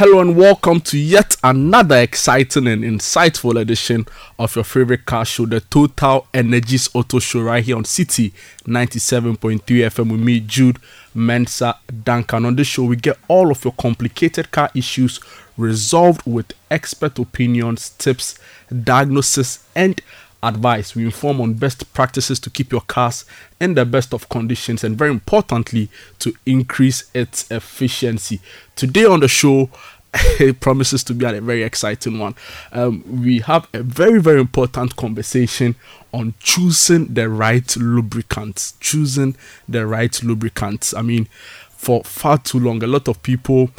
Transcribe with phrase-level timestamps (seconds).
[0.00, 4.06] Hello and welcome to yet another exciting and insightful edition
[4.38, 8.32] of your favorite car show, the Total Energies Auto Show, right here on City
[8.64, 10.78] 97.3 FM with me, Jude
[11.12, 12.46] Mensa Duncan.
[12.46, 15.20] On this show, we get all of your complicated car issues
[15.58, 18.38] resolved with expert opinions, tips,
[18.82, 20.00] diagnosis, and
[20.42, 20.94] advice.
[20.94, 23.24] We inform on best practices to keep your cars
[23.60, 25.88] in the best of conditions and, very importantly,
[26.20, 28.40] to increase its efficiency.
[28.76, 29.70] Today on the show,
[30.40, 32.34] it promises to be a very exciting one.
[32.72, 35.76] Um, we have a very, very important conversation
[36.12, 38.74] on choosing the right lubricants.
[38.80, 39.36] Choosing
[39.68, 40.94] the right lubricants.
[40.94, 41.28] I mean,
[41.70, 43.70] for far too long, a lot of people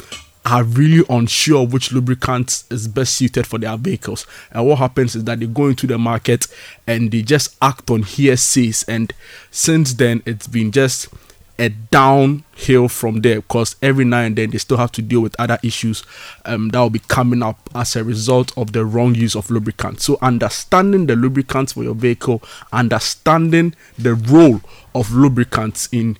[0.44, 4.26] are really unsure which lubricant is best suited for their vehicles.
[4.50, 6.46] And what happens is that they go into the market
[6.86, 8.82] and they just act on hearsays.
[8.84, 9.12] And
[9.50, 11.08] since then, it's been just
[11.58, 15.38] a downhill from there because every now and then they still have to deal with
[15.38, 16.02] other issues
[16.44, 20.04] um, that will be coming up as a result of the wrong use of lubricants.
[20.04, 24.60] So, understanding the lubricants for your vehicle, understanding the role
[24.94, 26.18] of lubricants in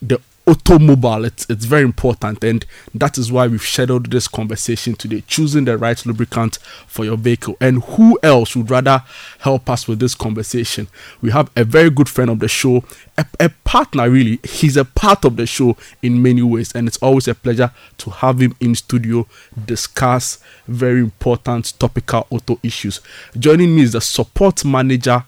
[0.00, 0.20] the
[0.50, 1.24] automobile.
[1.24, 2.42] It's, it's very important.
[2.44, 7.16] And that is why we've scheduled this conversation today choosing the right lubricant for your
[7.16, 7.56] vehicle.
[7.60, 9.02] And who else would rather
[9.38, 10.88] help us with this conversation?
[11.22, 12.84] We have a very good friend of the show
[13.20, 14.40] a, a partner really.
[14.44, 16.72] He's a part of the show in many ways.
[16.74, 19.26] And it's always a pleasure to have him in studio
[19.66, 23.00] discuss very important topical auto issues.
[23.38, 25.24] Joining me is the support manager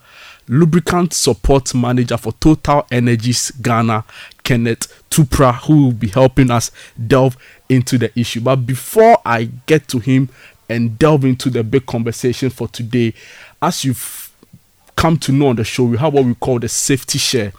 [0.48, 4.04] lubricant support manager for Total Energies Ghana,
[4.42, 6.70] Kenneth Tupra, who will be helping us
[7.06, 7.36] delve
[7.68, 8.40] into the issue.
[8.40, 10.28] But before I get to him
[10.68, 13.14] and delve into the big conversation for today,
[13.60, 14.30] as you've
[14.96, 17.52] come to know on the show, we have what we call the safety share.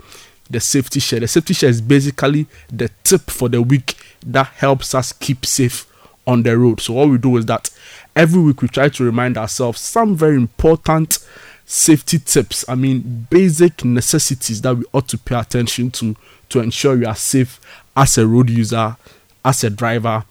[0.50, 1.20] The safety share.
[1.20, 3.95] The safety share is basically the tip for the week
[4.26, 5.88] that helps us keep safe
[6.28, 6.80] on the road.
[6.81, 7.70] So, what we do is that
[8.16, 11.20] every week we try to remind ourselves some very important
[11.66, 12.65] safety tips.
[12.67, 16.15] I mean, basic necessities that we ought to pay attention to
[16.49, 17.60] to ensure you are safe
[17.95, 18.95] as a road user,
[19.43, 20.23] as a driver,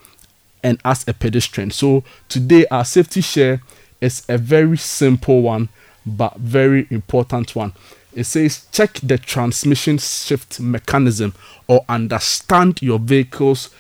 [0.63, 1.71] and as a pedestrian.
[1.71, 3.61] So, today, our safety share
[4.01, 5.69] is a very simple one,
[6.07, 7.73] but very important one.
[8.15, 11.35] It says check the transmission shift mechanism
[11.67, 13.71] or understand your vehicle's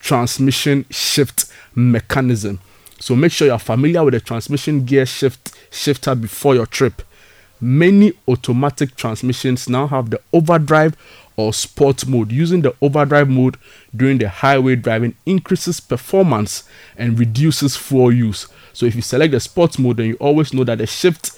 [0.00, 2.60] transmission shift mechanism.
[3.00, 7.02] So make sure you're familiar with the transmission gear shift shifter before your trip.
[7.60, 10.96] Many automatic transmissions now have the overdrive
[11.36, 12.32] or sport mode.
[12.32, 13.56] Using the overdrive mode
[13.94, 16.64] during the highway driving increases performance
[16.96, 18.48] and reduces fuel use.
[18.72, 21.32] So if you select the sport mode, then you always know that the shift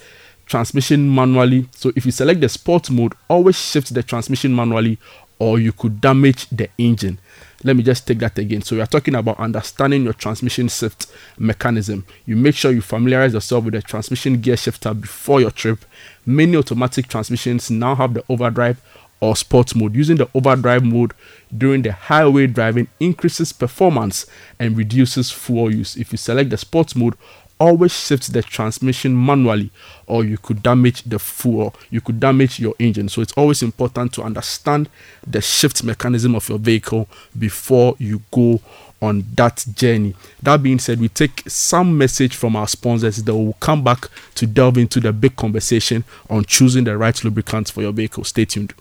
[0.45, 1.67] transmission manually.
[1.75, 4.99] So if you select the sport mode, always shift the transmission manually
[5.41, 7.17] or you could damage the engine.
[7.63, 8.61] Let me just take that again.
[8.61, 12.05] So we are talking about understanding your transmission shift mechanism.
[12.27, 15.83] You make sure you familiarize yourself with the transmission gear shifter before your trip.
[16.27, 18.79] Many automatic transmissions now have the overdrive
[19.19, 19.95] or sports mode.
[19.95, 21.13] Using the overdrive mode
[21.57, 24.27] during the highway driving increases performance
[24.59, 25.95] and reduces fuel use.
[25.95, 27.15] If you select the sports mode,
[27.61, 29.69] always shift the transmission manually
[30.07, 34.11] or you could damage the fuel you could damage your engine so it's always important
[34.11, 34.89] to understand
[35.27, 37.07] the shift mechanism of your vehicle
[37.37, 38.59] before you go
[38.99, 43.53] on that journey that being said we take some message from our sponsors that will
[43.59, 47.91] come back to delve into the big conversation on choosing the right lubricants for your
[47.91, 48.73] vehicle stay tuned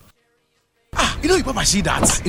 [0.95, 2.21] Ah, you know your papa see that?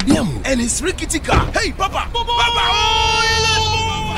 [0.45, 1.51] And it's rickety car.
[1.51, 2.07] Hey, papa!
[2.13, 2.13] Papa!
[2.13, 3.70] Oh,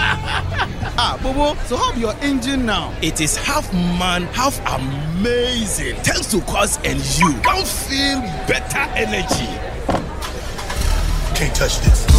[0.05, 2.93] ah, Bobo, so how your engine now?
[3.01, 5.95] It is half man, half amazing.
[5.97, 7.33] Thanks to Quartz and you.
[7.41, 9.47] Can feel better energy.
[11.35, 12.12] Can't touch this.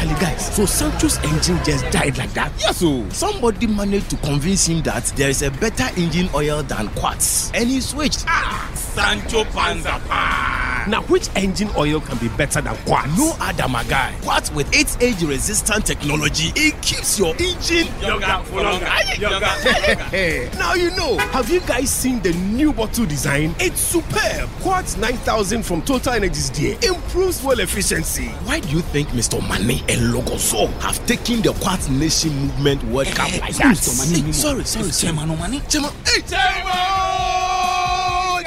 [0.00, 2.50] Actually, guys, so Sancho's engine just died like that.
[2.58, 6.88] Yes, so somebody managed to convince him that there is a better engine oil than
[6.90, 8.24] Quartz, and he switched.
[8.26, 10.88] Ah, Sancho Panzapa.
[10.88, 13.14] Now, which engine oil can be better than Quartz?
[13.18, 14.14] No other, my guy.
[14.22, 18.86] Quartz with its age resistant technology, it keeps your engine younger for longer.
[20.58, 21.18] now you know.
[21.32, 23.54] Have you guys seen the new bottle design?
[23.60, 24.48] It's superb.
[24.60, 28.28] Quartz 9000 from Total Energies Dear improves fuel efficiency.
[28.44, 29.40] Why do you think Mr.
[29.46, 33.76] Mane and Logoso have taken the Quartz Nation movement World eh, Cup like that?
[33.76, 34.12] Mr.
[34.12, 35.60] Mane, hey, sorry, sorry, Chairman Mane.
[35.68, 36.70] Chairman, hey, Chairman!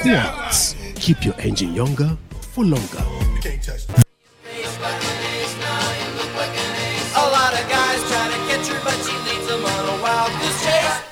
[0.04, 0.75] Quartz.
[0.95, 2.18] Keep your engine younger
[2.54, 4.02] for longer.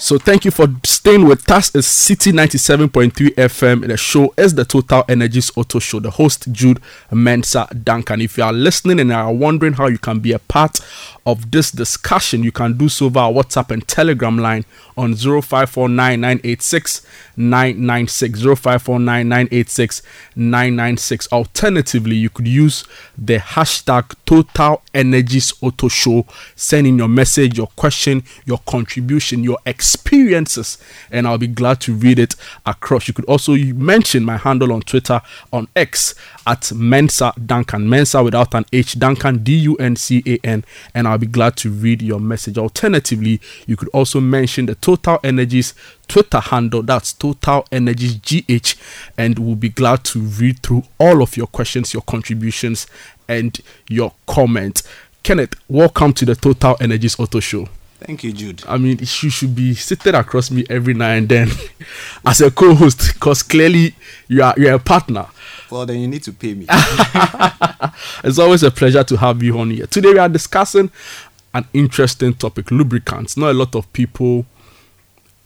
[0.02, 1.76] So thank you for staying with us.
[1.76, 3.88] It's City 97.3 FM.
[3.88, 6.00] The show is the Total Energies Auto Show.
[6.00, 6.82] The host, Jude
[7.12, 8.20] Mensa Duncan.
[8.20, 10.80] If you are listening and are wondering how you can be a part
[11.28, 14.66] of this discussion, you can do so via WhatsApp and Telegram line
[14.98, 16.24] on 0549
[21.32, 22.86] Alternatively, you could use
[23.18, 26.26] the hashtag Total Energies Auto Show.
[26.56, 29.60] Send in your message, your question, your contribution, your
[29.92, 30.78] experiences,
[31.12, 32.36] and I'll be glad to read it
[32.66, 33.08] across.
[33.08, 35.22] You could also mention my handle on Twitter
[35.52, 36.16] on X
[36.48, 37.90] at Mensa Duncan.
[37.90, 40.64] Mensa without an H, Duncan D U N C A N,
[40.96, 42.58] and I'll be glad to read your message.
[42.58, 45.74] Alternatively, you could also mention the Total Energies
[46.08, 46.84] Twitter handle.
[46.84, 48.76] That's Total Energies GH,
[49.18, 52.88] and we'll be glad to read through all of your questions, your contributions,
[53.28, 53.60] and
[53.90, 54.84] your comments.
[55.24, 57.68] Kenneth, welcome to the Total Energies Auto Show.
[58.06, 58.64] Thank you, Jude.
[58.68, 61.50] I mean, you should be seated across me every now and then
[62.26, 63.94] as a co-host, because clearly
[64.28, 65.28] you are you're a partner.
[65.70, 66.66] Well, then you need to pay me.
[68.24, 69.86] it's always a pleasure to have you on here.
[69.86, 70.90] Today we are discussing
[71.54, 73.38] an interesting topic: lubricants.
[73.38, 74.46] Not a lot of people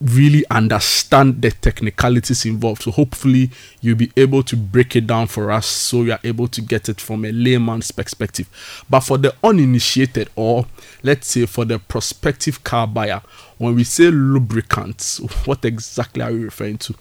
[0.01, 2.83] really understand the technicalities involved.
[2.83, 3.49] So hopefully
[3.81, 6.89] you'll be able to break it down for us so you are able to get
[6.89, 8.49] it from a layman's perspective.
[8.89, 10.65] But for the uninitiated or
[11.01, 13.21] let's say for the prospective car buyer,
[13.57, 16.95] when we say lubricants, what exactly are we referring to?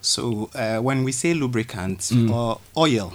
[0.00, 2.30] So uh, when we say lubricants mm.
[2.30, 3.12] or oil,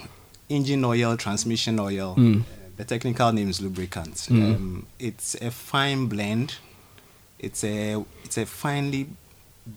[0.48, 2.42] engine oil, transmission oil, mm.
[2.42, 2.44] uh,
[2.76, 4.28] the technical name is lubricants.
[4.28, 4.54] Mm.
[4.54, 6.58] Um, it's a fine blend
[7.38, 9.08] it's a it's a finely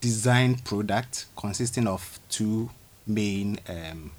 [0.01, 2.69] designed product consisting of two
[3.07, 4.11] main um,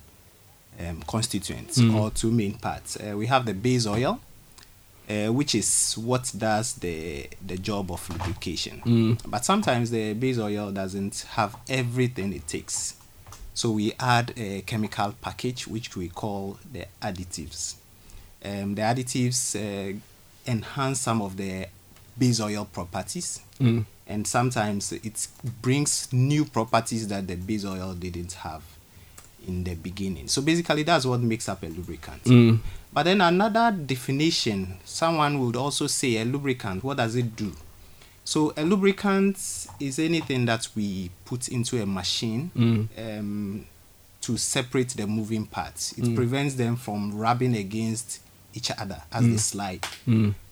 [0.80, 1.94] um, constituents mm.
[1.94, 2.96] or two main parts.
[2.96, 4.20] Uh, we have the base oil,
[5.08, 8.80] uh, which is what does the the job of lubrication.
[8.84, 9.30] Mm.
[9.30, 12.96] But sometimes the base oil doesn't have everything it takes.
[13.54, 17.74] So we add a chemical package which we call the additives.
[18.42, 19.98] Um, the additives uh,
[20.46, 21.66] enhance some of the
[22.18, 23.40] base oil properties.
[23.60, 23.84] Mm.
[24.06, 25.28] And sometimes it
[25.62, 28.62] brings new properties that the base oil didn't have
[29.46, 30.28] in the beginning.
[30.28, 32.24] So basically, that's what makes up a lubricant.
[32.24, 32.58] Mm.
[32.92, 37.52] But then another definition, someone would also say a lubricant, what does it do?
[38.24, 39.36] So a lubricant
[39.78, 42.88] is anything that we put into a machine mm.
[42.98, 43.66] um,
[44.22, 45.92] to separate the moving parts.
[45.92, 46.16] It mm.
[46.16, 48.20] prevents them from rubbing against
[48.54, 49.30] each other as mm.
[49.32, 49.86] they slide.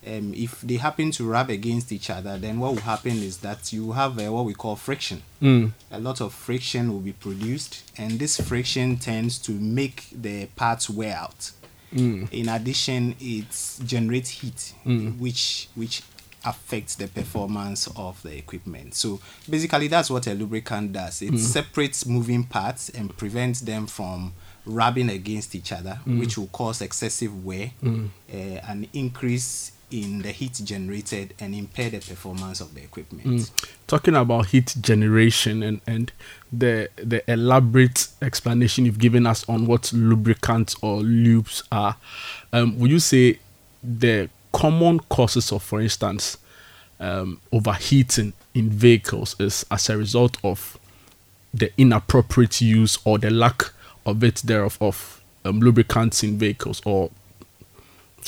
[0.09, 3.73] Um, if they happen to rub against each other, then what will happen is that
[3.75, 5.23] you have uh, what we call friction.
[5.43, 5.73] Mm.
[5.91, 10.89] A lot of friction will be produced, and this friction tends to make the parts
[10.89, 11.51] wear out.
[11.95, 12.33] Mm.
[12.33, 15.19] In addition, it generates heat, mm.
[15.19, 16.03] which which
[16.45, 18.95] affects the performance of the equipment.
[18.95, 19.21] So
[19.51, 21.21] basically, that's what a lubricant does.
[21.21, 21.39] It mm.
[21.39, 24.33] separates moving parts and prevents them from
[24.65, 26.21] rubbing against each other, mm.
[26.21, 28.09] which will cause excessive wear, mm.
[28.33, 33.27] uh, an increase in the heat generated and impair the performance of the equipment.
[33.27, 33.67] Mm.
[33.87, 36.13] Talking about heat generation and, and
[36.53, 41.97] the the elaborate explanation you've given us on what lubricants or lubes are,
[42.53, 43.39] um, would you say
[43.83, 46.37] the common causes of, for instance,
[47.01, 50.79] um, overheating in vehicles is as a result of
[51.55, 53.71] the inappropriate use or the lack
[54.05, 57.11] of it thereof of um, lubricants in vehicles or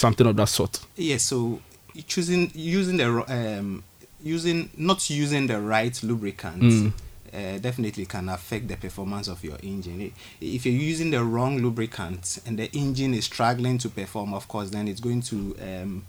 [0.00, 0.81] something of that sort.
[0.97, 1.61] Yes, so
[2.06, 3.83] choosing using the um,
[4.23, 6.92] using not using the right lubricant mm.
[7.33, 10.12] uh, definitely can affect the performance of your engine.
[10.40, 14.71] If you're using the wrong lubricant and the engine is struggling to perform, of course,
[14.71, 16.04] then it's going to um,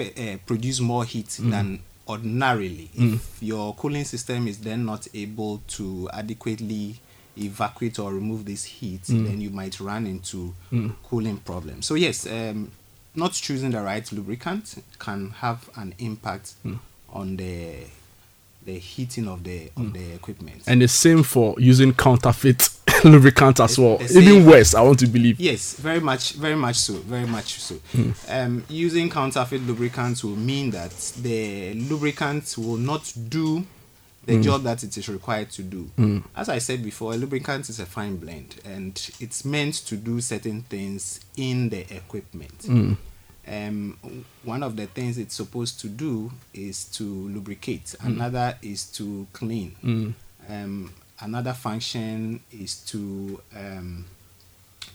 [0.00, 1.50] uh, produce more heat mm.
[1.50, 2.90] than ordinarily.
[2.96, 3.14] Mm.
[3.14, 7.00] If your cooling system is then not able to adequately
[7.38, 9.26] evacuate or remove this heat, mm.
[9.26, 10.92] then you might run into mm.
[11.04, 11.86] cooling problems.
[11.86, 12.70] So yes, um,
[13.20, 16.78] not choosing the right lubricant can have an impact mm.
[17.12, 17.74] on the
[18.64, 19.92] the heating of the of mm.
[19.92, 20.62] the equipment.
[20.66, 22.68] And the same for using counterfeit
[23.04, 23.98] lubricant as well.
[24.10, 25.40] Even worse, I want to believe.
[25.40, 27.76] Yes, very much, very much so, very much so.
[27.94, 28.14] Mm.
[28.44, 33.64] Um, using counterfeit lubricants will mean that the lubricant will not do
[34.26, 34.42] the mm.
[34.42, 35.90] job that it is required to do.
[35.98, 36.24] Mm.
[36.36, 40.20] As I said before, a lubricant is a fine blend and it's meant to do
[40.20, 42.58] certain things in the equipment.
[42.60, 42.96] Mm.
[43.50, 48.06] Um, one of the things it's supposed to do is to lubricate, mm.
[48.06, 50.14] another is to clean, mm.
[50.48, 54.04] um, another function is to um,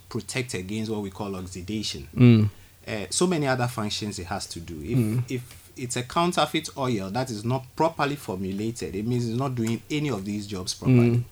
[0.07, 2.07] protect against what we call oxidation.
[2.15, 2.49] Mm.
[2.87, 4.79] Uh, so many other functions it has to do.
[4.83, 8.95] If, if it's a counterfeit oil that is not properly formulated.
[8.95, 11.23] It means it's not doing any of these jobs properly.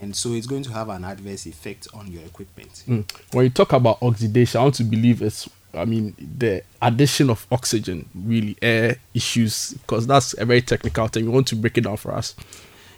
[0.00, 2.82] And so it's going to have an adverse effect on your equipment.
[2.88, 3.04] Mm.
[3.32, 7.46] When you talk about oxidation, I want to believe it's, I mean, the addition of
[7.50, 11.24] oxygen, really, air issues, because that's a very technical thing.
[11.24, 12.34] You want to break it down for us?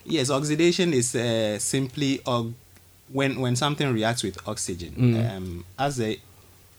[0.05, 2.55] Yes, oxidation is uh, simply og-
[3.13, 4.95] when when something reacts with oxygen.
[4.97, 5.37] Mm.
[5.37, 6.19] Um, as the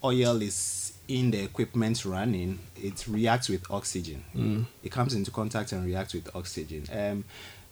[0.03, 4.23] oil is in the equipment running, it reacts with oxygen.
[4.35, 4.65] Mm.
[4.83, 6.83] It comes into contact and reacts with oxygen.
[6.91, 7.23] Um,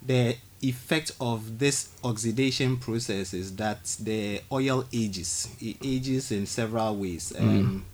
[0.06, 5.50] the effect of this oxidation process is that the oil ages.
[5.62, 7.34] It ages in several ways.
[7.38, 7.86] Um,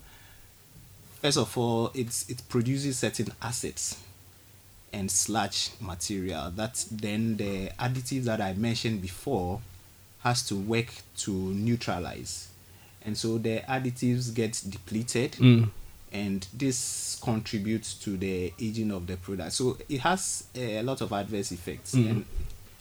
[1.21, 4.01] First of all, it's, it produces certain acids
[4.93, 9.61] and sludge material that then the additives that I mentioned before
[10.21, 12.49] has to work to neutralize.
[13.01, 15.65] And so the additives get depleted hmm.
[16.11, 19.53] and this contributes to the aging of the product.
[19.53, 21.93] So it has a lot of adverse effects.
[21.93, 22.07] Hmm.
[22.07, 22.25] And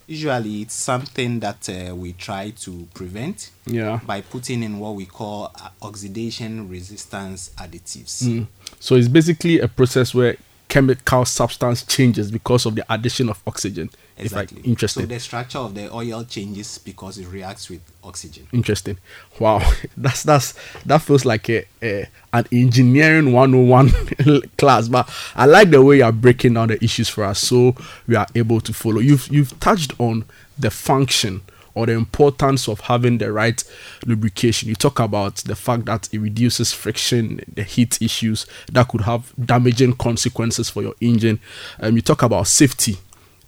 [0.08, 4.00] usually it's something that uh, we try to prevent Yeah.
[4.06, 8.24] by putting in what we call uh, oxidation resistance additives.
[8.24, 8.46] Mm.
[8.80, 10.36] So it's basically a process where
[10.68, 13.90] chemical substance changes because of the addition of oxygen.
[14.18, 14.62] Exactly.
[14.64, 15.02] I, interesting.
[15.04, 18.46] So the structure of the oil changes because it reacts with oxygen.
[18.52, 18.98] interesting.
[19.38, 19.60] Wow,
[19.96, 24.88] that's that's that feels like a, a an engineering 101 class.
[24.88, 27.74] But I like the way you are breaking down the issues for us, so
[28.06, 29.00] we are able to follow.
[29.00, 30.24] You've you've touched on
[30.58, 31.42] the function
[31.78, 33.62] or the importance of having the right
[34.04, 34.68] lubrication.
[34.68, 39.32] You talk about the fact that it reduces friction, the heat issues that could have
[39.42, 41.38] damaging consequences for your engine.
[41.78, 42.96] Um, you talk about safety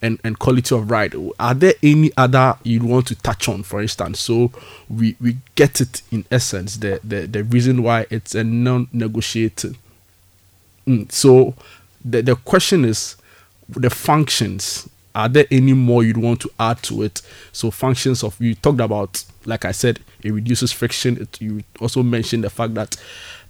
[0.02, 1.14] and, and quality of ride.
[1.38, 4.20] Are there any other you want to touch on, for instance?
[4.20, 4.50] So
[4.88, 9.76] we, we get it in essence, the, the, the reason why it's a non negotiated.
[10.86, 11.54] Mm, so
[12.04, 13.16] the, the question is
[13.68, 14.88] the functions.
[15.12, 17.20] Are there any more you'd want to add to it?
[17.52, 21.22] So functions of you talked about, like I said, it reduces friction.
[21.22, 22.96] It, you also mentioned the fact that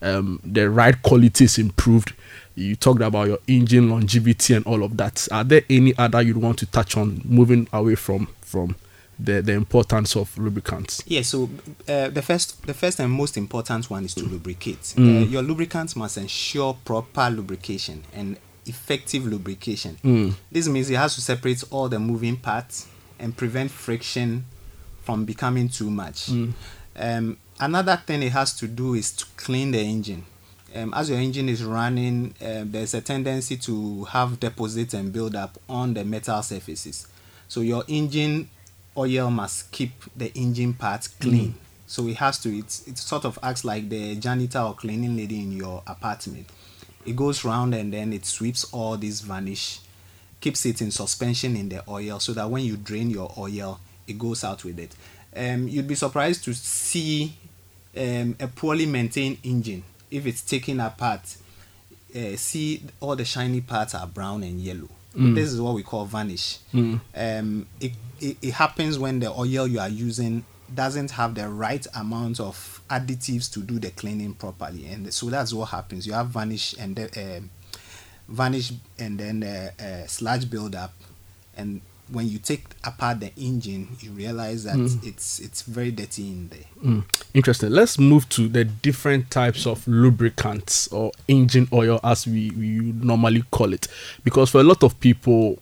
[0.00, 2.14] um, the ride quality is improved.
[2.60, 5.26] You talked about your engine longevity and all of that.
[5.32, 7.22] Are there any other you'd want to touch on?
[7.24, 8.76] Moving away from from
[9.18, 11.02] the, the importance of lubricants.
[11.06, 11.48] Yeah, so
[11.88, 14.94] uh, the first the first and most important one is to lubricate.
[14.98, 18.36] Uh, your lubricants must ensure proper lubrication and
[18.66, 20.34] effective lubrication.
[20.52, 22.86] This means it has to separate all the moving parts
[23.18, 24.44] and prevent friction
[25.02, 26.30] from becoming too much.
[26.96, 30.24] Um, another thing it has to do is to clean the engine.
[30.74, 35.34] Um, as your engine is running, um, there's a tendency to have deposits and build
[35.34, 37.08] up on the metal surfaces.
[37.48, 38.48] So your engine
[38.96, 41.54] oil must keep the engine parts clean.
[41.86, 42.56] So it has to.
[42.56, 46.48] It's it sort of acts like the janitor or cleaning lady in your apartment.
[47.04, 49.80] It goes round and then it sweeps all this varnish,
[50.40, 54.18] keeps it in suspension in the oil, so that when you drain your oil, it
[54.18, 54.94] goes out with it.
[55.34, 57.36] Um, you'd be surprised to see
[57.96, 61.36] um, a poorly maintained engine if it's taken apart.
[62.14, 64.88] Uh, see all the shiny parts are brown and yellow.
[65.34, 66.58] This is what we call varnish.
[67.14, 71.84] Um, it, it, it happens when the oil you are using doesn't have the right
[71.96, 76.06] amount of additives to do the cleaning properly, and so that's what happens.
[76.06, 77.50] You have varnish and the, um
[78.28, 80.92] varnish and then uh, uh, sludge buildup,
[81.56, 81.80] and
[82.12, 86.64] when you take apart the engine, you realize that it's it's very dirty in there.
[86.84, 87.70] Mm, interesting.
[87.70, 93.44] Let's move to the different types of lubricants or engine oil, as we, we normally
[93.50, 93.88] call it.
[94.24, 95.58] Because for a lot of people,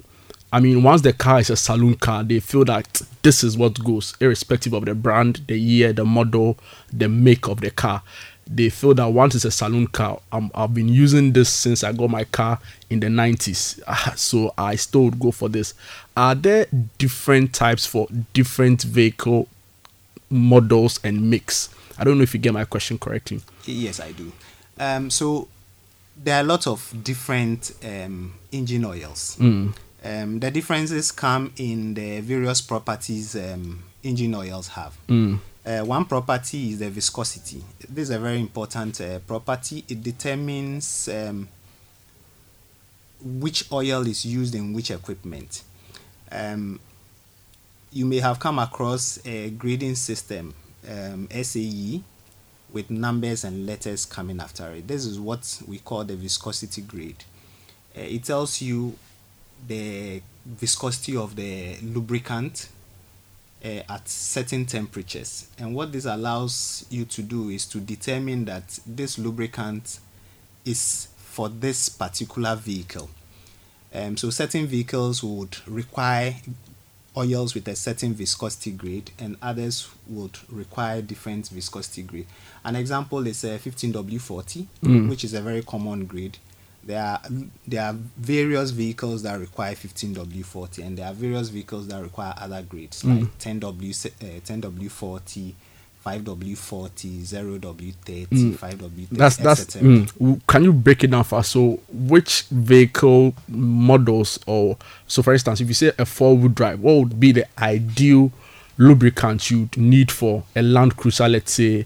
[0.52, 3.82] I mean, once the car is a saloon car, they feel that this is what
[3.84, 6.58] goes, irrespective of the brand, the year, the model,
[6.92, 8.02] the make of the car.
[8.50, 11.92] They feel that once it's a saloon car, um, I've been using this since I
[11.92, 13.80] got my car in the 90s.
[13.86, 15.74] Ah, so I still would go for this.
[16.16, 19.48] Are there different types for different vehicle
[20.30, 21.68] models and mix.
[21.98, 23.40] I don't know if you get my question correctly.
[23.64, 24.32] Yes, I do.
[24.78, 25.48] Um, so
[26.16, 29.36] there are a lot of different um, engine oils.
[29.40, 29.74] Um,
[30.38, 34.96] the differences come in the various properties um, engine oils have.
[35.68, 37.62] Uh, one property is the viscosity.
[37.90, 39.84] This is a very important uh, property.
[39.86, 41.46] It determines um,
[43.22, 45.62] which oil is used in which equipment.
[46.32, 46.80] Um,
[47.92, 50.54] you may have come across a grading system,
[50.90, 52.02] um, SAE,
[52.72, 54.88] with numbers and letters coming after it.
[54.88, 57.24] This is what we call the viscosity grade.
[57.94, 58.96] Uh, it tells you
[59.66, 62.70] the viscosity of the lubricant
[63.64, 65.48] uh, at certain temperatures.
[65.58, 69.98] And what this allows you to do is to determine that this lubricant
[70.64, 73.08] is for this particular vehicle.
[73.94, 76.34] Um, so certain vehicles would require
[77.16, 82.26] oils with a certain viscosity grade and others would require different viscosity grade.
[82.64, 84.66] An example is a 15W40,
[85.08, 86.38] which is a very common grade.
[86.88, 87.20] There are
[87.66, 92.62] there are various vehicles that require 15W40 and there are various vehicles that require other
[92.62, 95.52] grades like 10W se- uh, 10W40,
[96.06, 98.26] 5W40, 0W30,
[98.56, 99.60] 5W30, That's that's.
[99.76, 99.88] etc.
[99.88, 101.48] Mm, can you break it down for us?
[101.48, 104.76] So, which vehicle models, or
[105.06, 108.32] so for instance, if you say a four-wheel drive, what would be the ideal
[108.78, 111.84] lubricant you'd need for a Land Cruiser, let's say,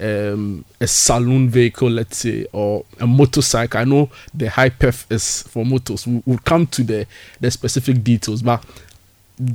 [0.00, 3.80] um, a saloon vehicle, let's say, or a motorcycle?
[3.80, 6.06] I know the high perf is for motors.
[6.06, 7.06] We- We'll come to the
[7.40, 8.64] the specific details, but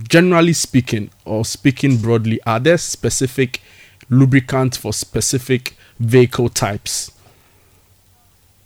[0.10, 3.62] generally speaking, or speaking broadly, are there specific
[4.10, 7.12] lubricants for specific vehicle types?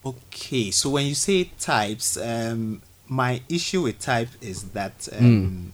[0.06, 5.74] Okay, so when you say types, um, my issue with type is that um,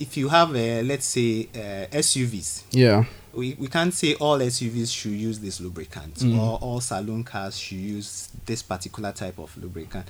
[0.00, 3.04] if you have, a, let's say, uh, SUVs, Yeah.
[3.32, 7.78] we, we can't say all SUVs should use this lubricant or all saloon cars should
[7.78, 10.06] use this particular type of lubricant.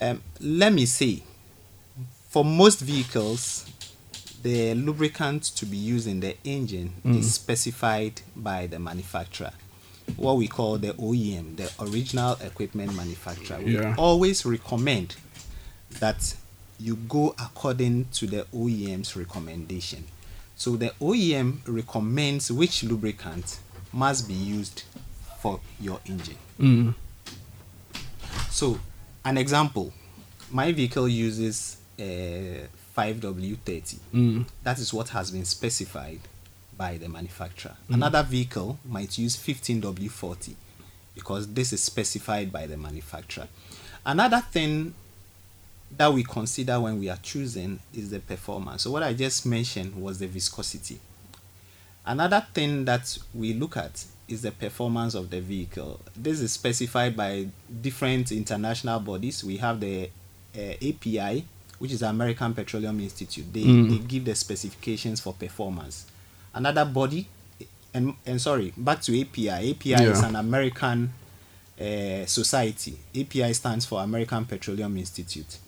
[0.00, 1.22] Um, let me say,
[2.30, 3.66] for most vehicles,
[4.42, 9.50] the lubricant to be used in the engine is specified by the manufacturer,
[10.16, 13.58] what we call the OEM, the original equipment manufacturer.
[13.60, 13.94] We Yeah.
[13.98, 15.16] always recommend
[16.00, 16.34] that
[16.78, 20.04] you go according to the OEM's recommendation.
[20.56, 23.58] So the OEM recommends which lubricant
[23.92, 24.84] must be used
[25.40, 26.36] for your engine.
[26.58, 26.94] Mm.
[28.50, 28.78] So,
[29.24, 29.92] an example,
[30.50, 32.66] my vehicle uses a
[32.96, 33.98] 5W30.
[34.12, 34.46] Mm.
[34.64, 36.20] That is what has been specified
[36.76, 37.76] by the manufacturer.
[37.88, 40.54] Another vehicle might use 15W40
[41.14, 43.48] because this is specified by the manufacturer.
[44.06, 44.94] Another thing
[45.96, 48.82] that we consider when we are choosing is the performance.
[48.82, 51.00] So, what I just mentioned was the viscosity.
[52.04, 56.00] Another thing that we look at is the performance of the vehicle.
[56.16, 57.48] This is specified by
[57.82, 59.42] different international bodies.
[59.42, 60.10] We have the
[60.56, 61.44] uh, API,
[61.78, 63.52] which is American Petroleum Institute.
[63.52, 66.06] They, they give the specifications for performance.
[66.54, 67.26] Another body,
[67.94, 69.70] and, and sorry, back to API.
[69.70, 71.12] API is an American
[71.80, 72.98] uh, society.
[73.18, 75.58] API stands for American Petroleum Institute.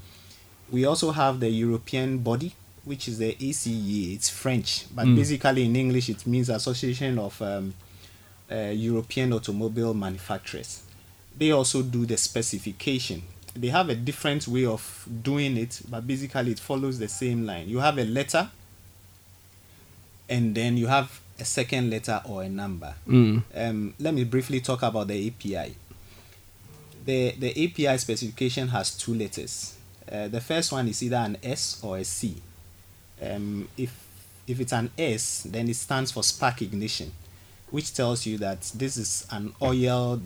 [0.70, 2.54] We also have the European body,
[2.84, 3.66] which is the ACE.
[4.14, 7.74] It's French, but basically in English it means Association of um,
[8.50, 10.82] uh, European Automobile Manufacturers.
[11.36, 13.22] They also do the specification.
[13.54, 17.68] They have a different way of doing it, but basically it follows the same line.
[17.68, 18.48] You have a letter,
[20.28, 22.94] and then you have a second letter or a number.
[23.08, 23.42] Mm.
[23.54, 25.74] Um, let me briefly talk about the API.
[27.04, 29.74] The, the API specification has two letters.
[30.10, 32.36] Uh, the first one is either an S or a C.
[33.22, 33.92] Um, if,
[34.46, 37.12] if it's an S, then it stands for spark ignition,
[37.70, 40.20] which tells you that this is an oil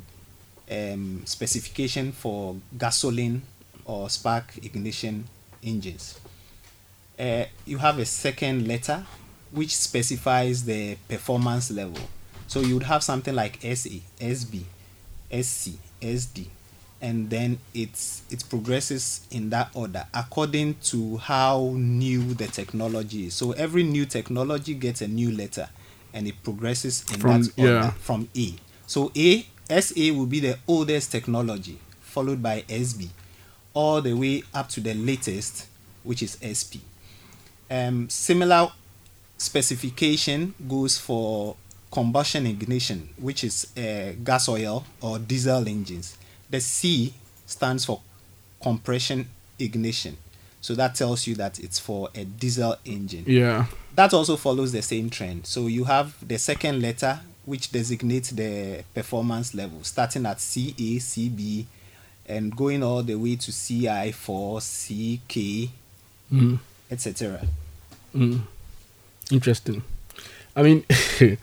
[0.71, 3.43] um, specification for gasoline
[3.85, 5.25] or spark ignition
[5.63, 6.19] engines.
[7.19, 9.05] Uh, you have a second letter
[9.53, 12.03] which specifies the performance level.
[12.49, 14.63] So you would have something like SA, SB,
[15.31, 15.71] SC,
[16.01, 16.47] SD,
[17.05, 23.35] and then it's it progresses in that order according to how new the technology is.
[23.35, 25.69] So every new technology gets a new letter,
[26.15, 27.91] and it progresses in From- that order yeah.
[27.91, 28.55] from A.
[28.87, 33.09] So A SA will be the oldest technology, followed by SB,
[33.75, 35.67] all the way up to the latest,
[36.05, 36.81] which is SP.
[37.71, 38.73] Um, similar
[39.37, 41.57] specification goes for
[41.91, 46.17] combustion ignition, which is uh, gas oil or diesel engines.
[46.55, 47.13] The C
[47.47, 48.01] stands for
[48.63, 50.17] compression ignition.
[50.61, 53.25] So that tells you that it's for a diesel engine.
[53.27, 53.67] Yeah.
[53.97, 55.47] That also follows the same trend.
[55.49, 61.65] So you have the second letter, which designates the performance level, starting at CA, CB,
[62.27, 65.71] and going all the way to CI4, CK,
[66.33, 66.59] Mm.
[66.89, 67.41] etc.
[69.33, 69.83] Interesting.
[70.55, 71.39] I mean, the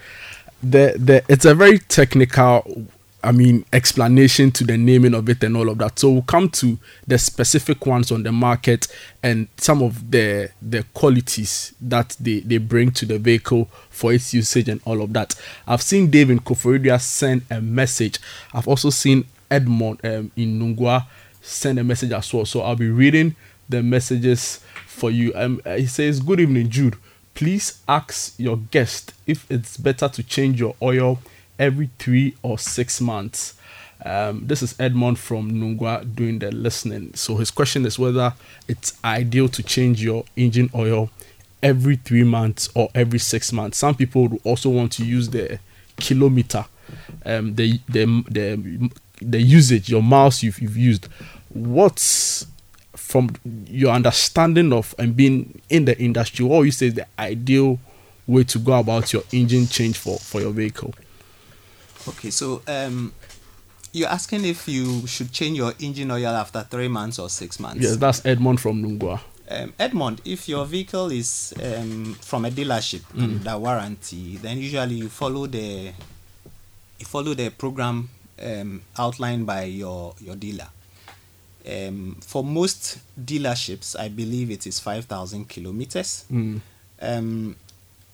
[0.63, 2.86] the it's a very technical,
[3.24, 6.00] I mean, explanation to the naming of it and all of that.
[6.00, 8.88] So we'll come to the specific ones on the market
[9.22, 14.34] and some of the the qualities that they they bring to the vehicle for its
[14.34, 15.36] usage and all of that.
[15.68, 18.20] I've seen David in Koforidua send a message.
[18.54, 21.06] I've also seen Edmond um, in Nungwa
[21.42, 22.46] send a message as well.
[22.46, 23.36] So I'll be reading
[23.70, 25.32] the messages for you.
[25.36, 26.96] Um, uh, he says, "Good evening, Jude.
[27.34, 31.20] Please ask your guest if it's better to change your oil
[31.60, 33.56] every three or six months."
[34.04, 37.14] Um, this is Edmond from Nungwa doing the listening.
[37.14, 38.34] So his question is whether
[38.68, 41.12] it's ideal to change your engine oil
[41.62, 43.78] every three months or every six months.
[43.78, 45.60] Some people would also want to use the
[45.98, 46.66] kilometer,
[47.26, 48.90] um, the the the
[49.22, 51.08] the usage, your miles you've, you've used.
[51.50, 52.48] What's
[52.96, 53.36] from
[53.68, 57.80] your understanding of and being in the industry, what you say is the ideal
[58.26, 60.94] way to go about your engine change for, for your vehicle?
[62.08, 63.14] Okay, so um,
[63.94, 67.84] you're asking if you should change your engine oil after three months or six months.
[67.84, 69.20] Yes, that's Edmond from Nungwa.
[69.50, 73.24] Um, Edmond, if your vehicle is um, from a dealership Mm.
[73.46, 75.92] under warranty, then usually you follow the
[77.00, 78.10] you follow the program
[78.42, 80.68] um, outlined by your your dealer.
[81.68, 86.24] Um, for most dealerships, I believe it is five thousand kilometers.
[86.32, 86.62] Mm.
[87.02, 87.56] Um,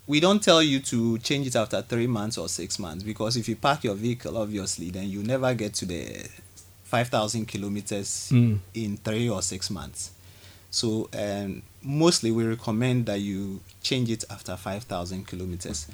[0.08, 3.48] we don't tell you to change it after three months or six months because if
[3.50, 6.28] you park your vehicle, obviously, then you never get to the
[6.84, 8.60] five thousand kilometers Mm.
[8.74, 10.12] in three or six months.
[10.72, 15.88] So um, mostly we recommend that you change it after 5,000 kilometers.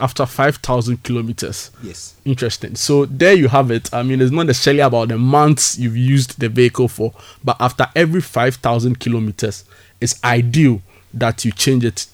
[0.00, 1.70] After 5,000 kilometers.
[1.82, 2.14] Yes.
[2.24, 2.74] Interesting.
[2.76, 3.92] So there you have it.
[3.92, 7.12] I mean, it's not necessarily about the months you've used the vehicle for,
[7.44, 9.64] but after every 5,000 kilometers,
[10.00, 10.80] it's ideal
[11.14, 12.06] that you change it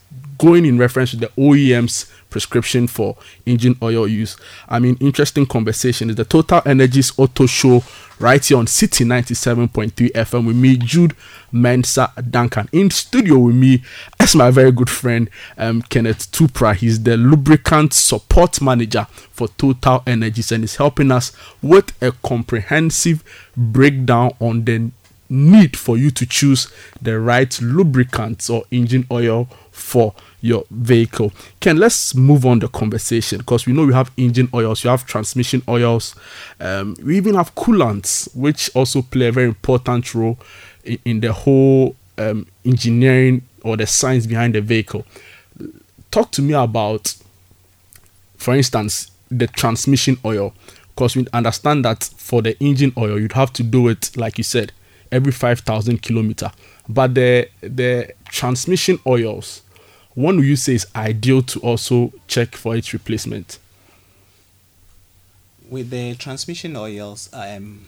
[0.43, 4.37] going in reference to the OEM's prescription for engine oil use.
[4.69, 7.85] I mean, interesting conversation is the Total Energies Auto Show
[8.19, 11.15] right here on City 97.3 FM with me, Jude
[11.53, 12.69] Mensa Duncan.
[12.73, 13.85] In studio with me,
[14.19, 16.75] as my very good friend, um, Kenneth Tupra.
[16.75, 21.31] He's the lubricant support manager for Total Energies and is helping us
[21.63, 23.23] with a comprehensive
[23.57, 24.91] breakdown on the
[25.29, 31.33] need for you to choose the right lubricants or engine oil for your vehicle.
[31.61, 35.07] Ken, let's move on the conversation because we know we have engine oils, you have
[35.07, 36.15] transmission oils,
[36.61, 40.39] um, we even have coolants, which also play a very important role
[40.85, 45.05] in, in the whole um, engineering or the science behind the vehicle.
[46.11, 47.15] Talk to me about,
[48.37, 50.53] for instance, the transmission oil
[50.95, 54.45] because we understand that for the engine oil you'd have to do it like you
[54.45, 54.73] said
[55.11, 56.51] every 5000 kilometer
[56.89, 59.62] but the the transmission oils
[60.14, 63.59] when will you say is ideal to also check for its replacement
[65.71, 67.87] With the transmission oils, um,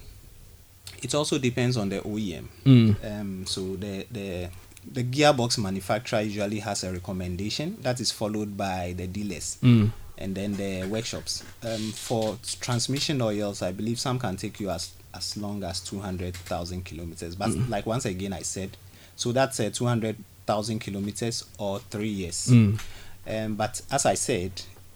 [1.02, 2.46] it also depends on the OEM.
[2.64, 2.96] Mm.
[3.20, 4.48] Um, so the, the
[4.90, 9.90] the gearbox manufacturer usually has a recommendation that is followed by the dealers Mm.
[10.18, 11.42] and then the workshops.
[11.62, 16.00] Um, for transmission oils, I believe some can take you as as long as two
[16.00, 17.34] hundred thousand kilometers.
[17.36, 18.70] But like once again, I said,
[19.16, 22.48] so that's a two hundred thousand kilometers or three years.
[22.48, 22.80] Mm.
[23.26, 24.52] Um, but as I said,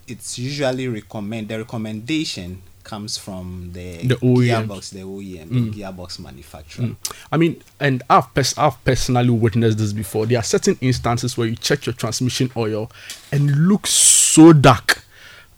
[0.06, 4.66] it's usually recommend the recommendation comes from the, The OEM.
[4.66, 6.90] gearbox, the OEM, the gearbox manufacturer.
[7.30, 10.24] I mean, and I've, pers- I've personally witnessed this before.
[10.24, 12.90] There are certain instances where you check your transmission oil
[13.30, 15.02] and it looks so dark,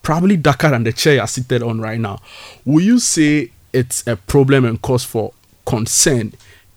[0.02, 2.20] probably darker than the chair you're seated on right now.
[2.64, 5.32] Will you say it's a problem and cause for
[5.66, 6.32] concern,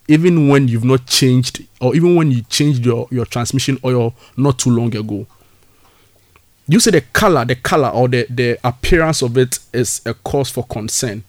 [0.07, 4.59] even when you've not changed, or even when you changed your, your transmission oil not
[4.59, 5.25] too long ago?
[6.67, 10.49] You say the color, the color, or the, the appearance of it is a cause
[10.49, 11.23] for concern.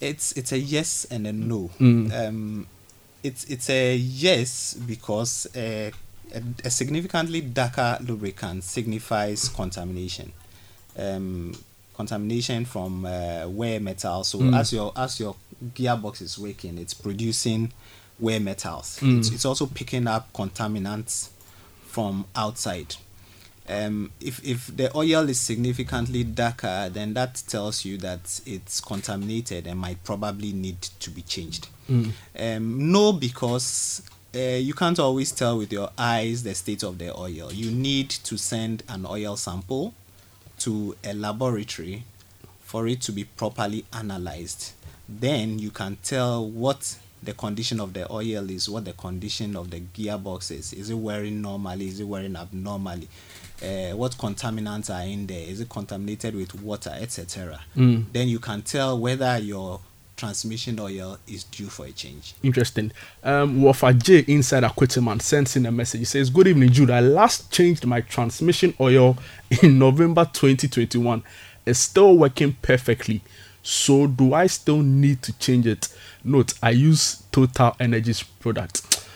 [0.00, 1.70] It's it's a yes and a no.
[1.78, 2.28] Mm.
[2.28, 2.66] Um,
[3.22, 5.92] it's it's a yes because a,
[6.34, 10.32] a, a significantly darker lubricant signifies contamination.
[10.98, 11.52] Um,
[11.94, 14.24] contamination from uh, wear metal.
[14.24, 14.58] So Mm.
[14.58, 15.36] as your as your
[15.74, 17.72] gearbox is working, it's producing
[18.18, 18.98] wear metals.
[19.00, 19.18] Mm.
[19.18, 21.30] It's, it's also picking up contaminants
[21.86, 22.96] from outside.
[23.68, 29.66] Um, if if the oil is significantly darker, then that tells you that it's contaminated
[29.66, 31.68] and might probably need to be changed.
[31.88, 32.12] Mm.
[32.38, 34.02] Um, no, because
[34.34, 37.52] uh, you can't always tell with your eyes the state of the oil.
[37.52, 39.94] You need to send an oil sample
[40.60, 42.04] to a laboratory
[42.62, 44.72] for it to be properly analyzed.
[45.18, 49.70] Then you can tell what the condition of the oil is, what the condition of
[49.70, 50.72] the gearbox is.
[50.72, 51.88] Is it wearing normally?
[51.88, 53.08] Is it wearing abnormally?
[53.62, 55.42] Uh, what contaminants are in there?
[55.42, 57.60] Is it contaminated with water, etc.?
[57.76, 58.06] Mm.
[58.12, 59.80] Then you can tell whether your
[60.16, 62.34] transmission oil is due for a change.
[62.42, 62.92] Interesting.
[63.24, 66.00] Um, Wafa J inside Akweteyman sends in a message.
[66.00, 66.90] He says, Good evening, Jude.
[66.90, 69.16] I last changed my transmission oil
[69.62, 71.22] in November 2021.
[71.66, 73.22] It's still working perfectly.
[73.62, 75.88] So, do I still need to change it?
[76.24, 79.06] Note, I use Total Energies product.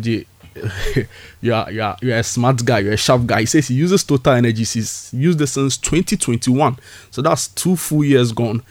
[0.00, 0.26] J,
[1.40, 3.40] you are, you, are, you are a smart guy, you're a sharp guy.
[3.40, 4.72] He says he uses Total Energies.
[4.72, 6.78] He's used it since 2021.
[7.10, 8.62] So, that's two full years gone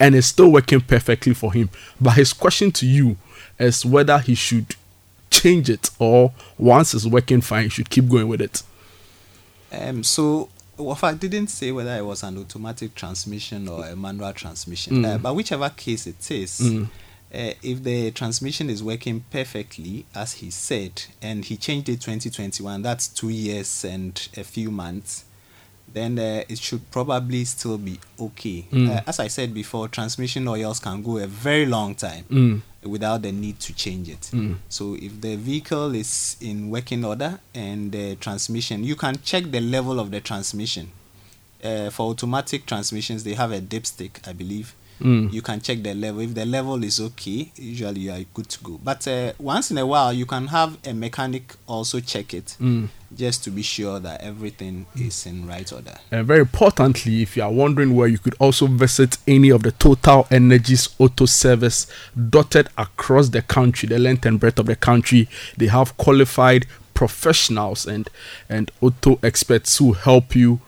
[0.00, 1.70] and it's still working perfectly for him.
[2.00, 3.16] But his question to you
[3.58, 4.76] is whether he should
[5.30, 8.62] change it or once it's working fine, he should keep going with it.
[9.72, 10.48] Um, so
[10.78, 15.18] well, I didn't say whether it was an automatic transmission or a manual transmission, uh,
[15.18, 21.02] but whichever case it is, uh, if the transmission is working perfectly, as he said,
[21.20, 25.24] and he changed it 2021, that's two years and a few months,
[25.92, 28.66] then uh, it should probably still be okay.
[28.72, 33.32] Uh, as I said before, transmission oils can go a very long time without the
[33.32, 34.30] need to change it.
[34.68, 39.60] So if the vehicle is in working order and the transmission, you can check the
[39.60, 40.90] level of the transmission.
[41.62, 44.74] Uh, for automatic transmissions, they have a dipstick, I believe.
[45.00, 46.20] You can check the level.
[46.20, 48.80] If the level is okay, usually you are good to go.
[48.82, 52.56] But uh, once in a while, you can have a mechanic also check it,
[53.14, 55.94] just to be sure that everything is in right order.
[56.10, 59.72] And very importantly, if you are wondering where you could also visit any of the
[59.72, 61.86] Total Energies auto service
[62.30, 67.86] dotted across the country, the length and breadth of the country, they have qualified professionals
[67.86, 68.10] and
[68.48, 70.60] and auto experts who help you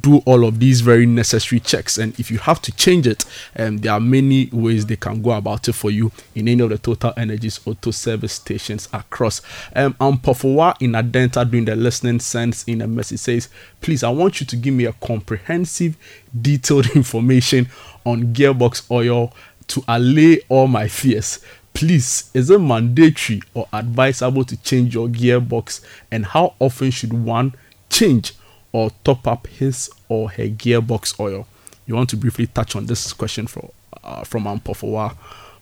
[0.00, 1.98] do all of these very necessary checks.
[1.98, 3.24] And if you have to change it
[3.56, 6.70] um, there are many ways they can go about it for you in any of
[6.70, 9.40] the total energies auto service stations across.
[9.74, 13.48] Um Ampofowa in Adenta doing the listening sends in a message says
[13.80, 15.96] please i want you to give me a comprehensive
[16.40, 17.68] detailed information
[18.04, 19.32] on gearbox oil
[19.68, 21.40] to allay all my fears.
[21.74, 25.80] Please is it mandatory or advisable to change your gearbox?
[26.10, 27.54] And how often should one
[27.90, 28.34] change
[28.78, 31.46] or top up his or her gearbox oil
[31.86, 33.70] you want to briefly touch on this question for,
[34.04, 35.16] uh, from Ampofowa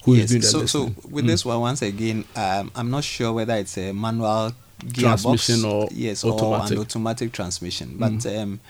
[0.06, 3.02] who is Yes, doing the so, so with this one, once again, um, I'm not
[3.02, 4.52] sure whether it's a manual
[4.84, 6.76] gearbox, Transmission or yes, or automatic.
[6.76, 7.96] an automatic transmission.
[7.98, 8.60] But um,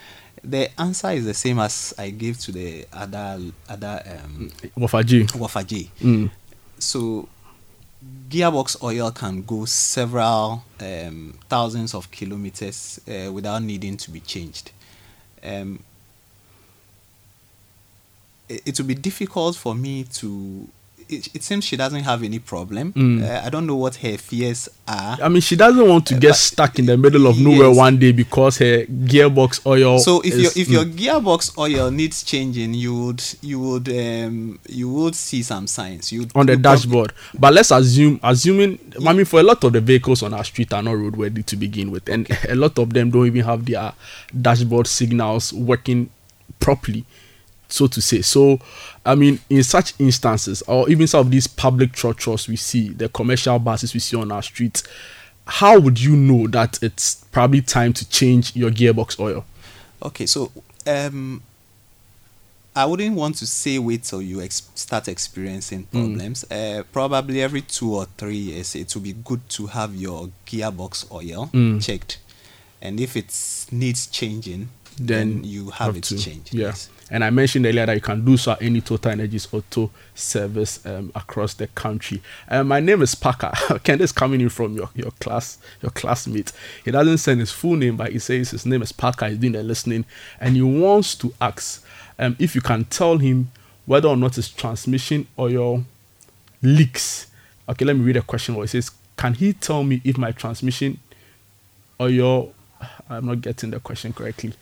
[0.43, 5.27] the answer is the same as I gave to the other other um, Wafaji.
[5.33, 5.89] Wafaji.
[6.01, 6.31] Mm.
[6.79, 7.29] So
[8.29, 14.73] gearbox oil can go several um, thousands of kilometers uh, without needing to be changed.
[15.43, 15.83] Um,
[18.49, 20.69] it, it will be difficult for me to.
[21.09, 22.93] It, it seems she doesn't have any problem.
[22.93, 23.23] Mm.
[23.23, 25.17] Uh, I don't know what her fears are.
[25.23, 27.97] I mean, she doesn't want to get but- stuck in the middle of nowhere one
[27.99, 30.01] day because her gearbox oil.
[30.01, 30.95] So if is, your if your Mm.
[30.97, 36.11] gearbox oil needs changing, you would you would um, you would see some signs.
[36.11, 39.81] You on the dashboard, but let's assume, assuming, I mean, for a lot of the
[39.81, 43.11] vehicles on our street are not roadworthy to begin with, and a lot of them
[43.11, 43.93] don't even have their
[44.43, 46.11] dashboard signals working
[46.59, 47.05] properly,
[47.69, 48.23] so to say.
[48.23, 48.61] So,
[49.05, 53.09] I mean, in such instances, or even some of these public trotros we see, the
[53.09, 54.83] commercial buses we see on our streets,
[55.47, 59.45] how would you know that it's probably time to change your gearbox oil?
[60.03, 60.51] Okay, so
[60.87, 61.43] um,
[62.75, 66.45] I wouldn't want to say wait till you ex- start experiencing problems.
[66.51, 71.11] Uh, probably every two or three years, it will be good to have your gearbox
[71.13, 71.49] oil
[71.81, 72.19] checked,
[72.83, 73.35] and if it
[73.73, 76.19] needs changing, then, you have, it to.
[76.19, 76.53] changed.
[76.55, 76.69] Yeah.
[76.69, 76.91] yes.
[77.09, 80.85] And I mentioned earlier that you can do so at any Total Energies auto service
[80.85, 82.21] um, across the country.
[82.49, 83.53] Um, my name is Parker.
[83.87, 86.53] Is coming in from your, your class, your classmate.
[86.85, 89.29] He doesn't send his full name, but he says his name is Parker.
[89.29, 90.05] He's doing the listening,
[90.41, 91.85] and he wants to ask
[92.19, 93.51] um, if you can tell him
[93.87, 95.85] whether or not his transmission oil
[96.61, 97.29] leaks.
[97.69, 98.57] Okay, let me read the question.
[98.57, 100.99] What it says: Can he tell me if my transmission
[102.01, 102.53] oil?
[103.09, 104.53] I'm not getting the question correctly.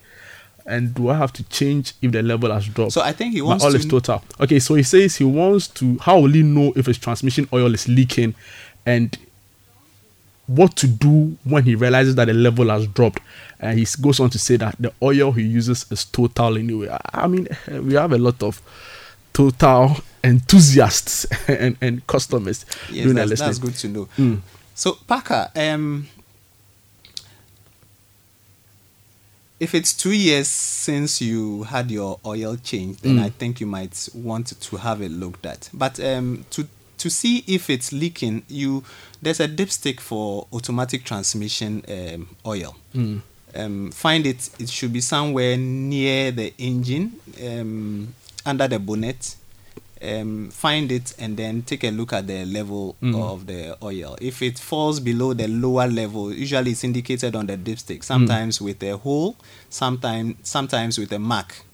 [0.67, 2.93] And do I have to change if the level has dropped?
[2.93, 4.23] So I think he My wants oil to is total.
[4.41, 5.99] Okay, so he says he wants to.
[5.99, 8.35] How will he know if his transmission oil is leaking,
[8.87, 9.17] and
[10.47, 13.21] what to do when he realizes that the level has dropped?
[13.61, 16.89] And he goes on to say that the oil he uses is total anyway.
[17.13, 18.61] I- mean, we have a lot of
[19.35, 24.09] total enthusiasts and, and customers Yes, doing that's, that's good to know.
[24.75, 26.09] So Parker, um,
[29.61, 34.09] if it's two years since you had your oil change, then I think you might
[34.15, 35.71] want to have it looked at.
[35.73, 36.67] But um, to
[36.99, 38.83] to see if it's leaking, you
[39.23, 42.77] there's a dipstick for automatic transmission um, oil.
[43.57, 44.51] Um, find it.
[44.59, 48.15] It should be somewhere near the engine, um,
[48.45, 49.37] under the bonnet
[50.05, 54.17] um, find it and then take a look at the level of the oil.
[54.21, 58.03] If it falls below the lower level, usually it's indicated on the dipstick.
[58.05, 59.37] Sometimes with a hole,
[59.71, 61.65] sometimes sometimes with a mark.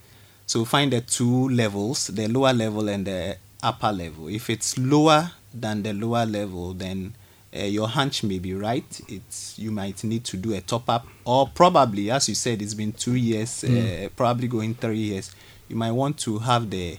[0.47, 4.29] So find the two levels, the lower level and the upper level.
[4.29, 7.15] If it's lower than the lower level, then
[7.55, 9.01] uh, your hunch may be right.
[9.09, 12.75] It's you might need to do a top up, or probably, as you said, it's
[12.75, 15.35] been two years, uh, probably going three years.
[15.69, 16.99] You might want to have the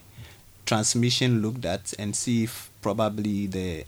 [0.72, 3.84] transmission looked at and see if probably the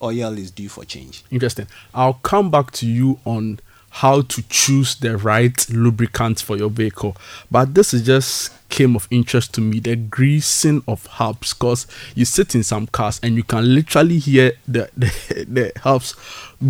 [0.00, 1.22] oil is due for change.
[1.30, 1.66] Interesting.
[1.94, 7.18] I'll come back to you on how to choose the right lubricant for your vehicle.
[7.50, 12.24] But this is just came of interest to me the greasing of hubs because you
[12.24, 16.16] sit in some cars and you can literally hear the the, the hubs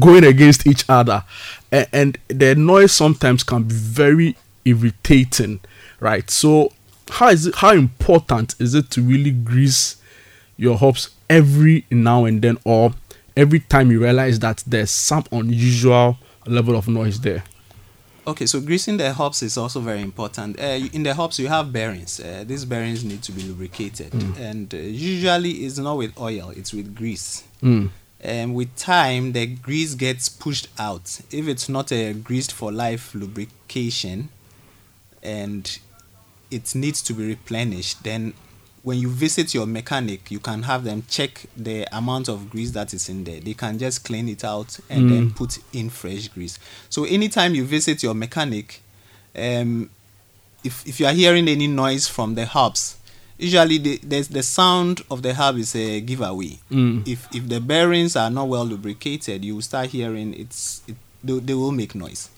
[0.00, 1.24] going against each other
[1.72, 5.60] and, and the noise sometimes can be very irritating
[5.98, 6.73] right so
[7.10, 9.96] how is it how important is it to really grease
[10.56, 12.94] your hubs every now and then or
[13.36, 17.44] every time you realize that there's some unusual level of noise there.
[18.26, 20.58] Okay, so greasing the hubs is also very important.
[20.58, 22.20] Uh, in the hubs, you have bearings.
[22.20, 24.38] Uh, these bearings need to be lubricated, mm.
[24.38, 27.44] and uh, usually it's not with oil; it's with grease.
[27.62, 27.90] Mm.
[28.20, 31.20] And with time, the grease gets pushed out.
[31.30, 34.30] If it's not a greased for life lubrication,
[35.22, 35.78] and
[36.50, 38.34] it needs to be replenished, then
[38.84, 42.92] when you visit your mechanic, you can have them check the amount of grease that
[42.92, 43.40] is in there.
[43.40, 45.10] They can just clean it out and mm.
[45.10, 46.58] then put in fresh grease.
[46.90, 48.82] So anytime you visit your mechanic,
[49.34, 49.88] um,
[50.62, 52.96] if if you are hearing any noise from the hubs,
[53.38, 56.58] usually the the sound of the hub is a giveaway.
[56.70, 57.08] Mm.
[57.08, 61.38] If if the bearings are not well lubricated, you will start hearing it's it, they,
[61.38, 62.28] they will make noise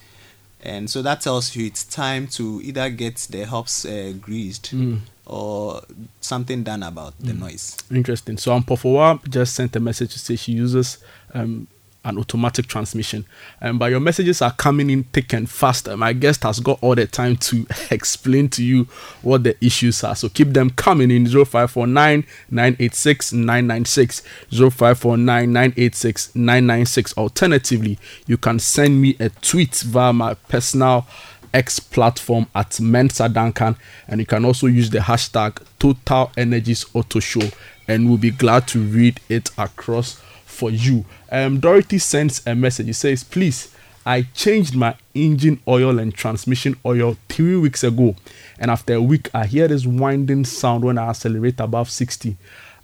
[0.62, 5.00] and so that tells you it's time to either get the hubs uh, greased mm
[5.26, 5.82] or
[6.20, 7.40] something done about the mm.
[7.40, 7.76] noise.
[7.90, 8.36] Interesting.
[8.38, 10.98] So Ampofowa just sent a message to say she uses
[11.34, 11.66] um,
[12.06, 13.26] an automatic transmission.
[13.60, 15.88] Um, but your messages are coming in thick and fast.
[15.88, 18.84] My guest has got all the time to explain to you
[19.22, 20.14] what the issues are.
[20.14, 24.20] So keep them coming in 0549 986 996.
[24.50, 27.18] 0549 986 996.
[27.18, 31.06] Alternatively, you can send me a tweet via my personal
[31.52, 37.18] X platform at Mensa Duncan, and you can also use the hashtag Total Energies Auto
[37.18, 37.48] Show,
[37.88, 40.20] and we'll be glad to read it across
[40.56, 41.04] for you.
[41.30, 42.86] Um, Dorothy sends a message.
[42.86, 43.68] He says, "Please,
[44.04, 48.16] I changed my engine oil and transmission oil three weeks ago,
[48.58, 52.36] and after a week, I hear this winding sound when I accelerate above 60.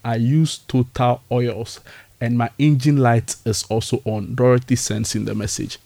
[0.05, 1.81] I use Total Oils,
[2.21, 5.79] and my engine light is also on." Dorothy sends in the message.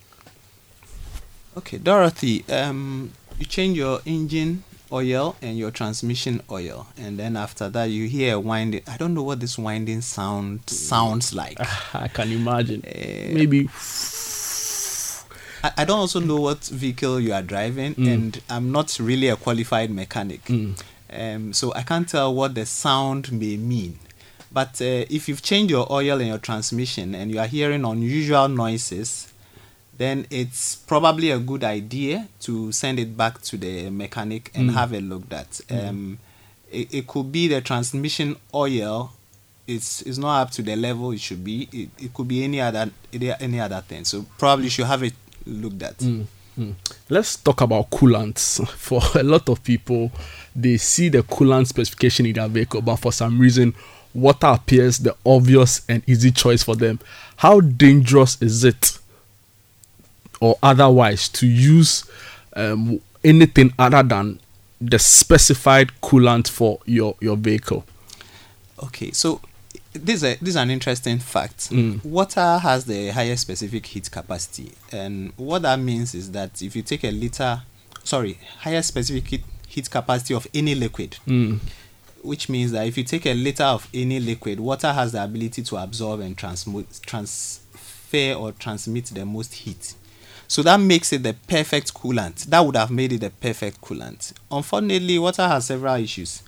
[1.55, 7.69] Okay, Dorothy, um, you change your engine oil and your transmission oil, and then after
[7.69, 8.81] that you hear a winding.
[8.87, 11.57] I don't know what this winding sound sounds like.
[11.93, 12.83] I can imagine.
[12.85, 13.69] Uh, Maybe.
[15.63, 18.07] I, I don't also know what vehicle you are driving, mm.
[18.07, 20.81] and I'm not really a qualified mechanic, mm.
[21.11, 23.99] um, so I can't tell what the sound may mean.
[24.51, 28.47] But uh, if you've changed your oil and your transmission, and you are hearing unusual
[28.47, 29.31] noises,
[29.97, 34.73] then it's probably a good idea to send it back to the mechanic and mm.
[34.73, 35.49] have a look at.
[35.51, 35.89] Mm.
[35.89, 36.19] Um,
[36.71, 39.13] it, it could be the transmission oil
[39.67, 41.67] it's it's not up to the level it should be.
[41.71, 44.05] It, it could be any other any other thing.
[44.05, 45.13] So probably you should have it
[45.45, 45.97] looked at.
[45.97, 46.25] Mm,
[46.57, 46.73] mm.
[47.09, 48.65] Let's talk about coolants.
[48.77, 50.11] For a lot of people,
[50.55, 53.75] they see the coolant specification in their vehicle, but for some reason,
[54.13, 56.99] water appears the obvious and easy choice for them.
[57.35, 58.97] How dangerous is it
[60.39, 62.09] or otherwise to use
[62.55, 64.39] um, anything other than
[64.79, 67.85] the specified coolant for your your vehicle.
[68.83, 69.41] Okay, so
[69.93, 71.71] this is, a, this is an interesting fact.
[71.71, 72.03] Mm.
[72.05, 76.83] Water has the highest specific heat capacity, and what that means is that if you
[76.83, 77.63] take a liter,
[78.03, 81.59] sorry, highest specific heat, heat capacity of any liquid, mm.
[82.21, 85.63] which means that if you take a liter of any liquid, water has the ability
[85.63, 89.95] to absorb and transmit, transfer or transmit the most heat.
[90.47, 92.45] So that makes it the perfect coolant.
[92.45, 94.33] That would have made it the perfect coolant.
[94.49, 96.41] Unfortunately, water has several issues.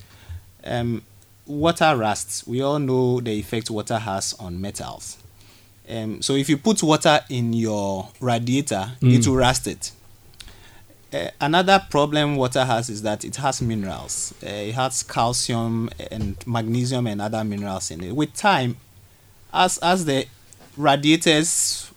[0.63, 1.03] Um,
[1.45, 2.47] water rusts.
[2.47, 5.17] We all know the effect water has on metals.
[5.89, 9.17] Um, so if you put water in your radiator, mm.
[9.17, 9.91] it will rust it.
[11.11, 14.33] Uh, another problem water has is that it has minerals.
[14.43, 18.15] Uh, it has calcium and magnesium and other minerals in it.
[18.15, 18.77] With time,
[19.51, 20.27] as as the
[20.77, 21.88] radiators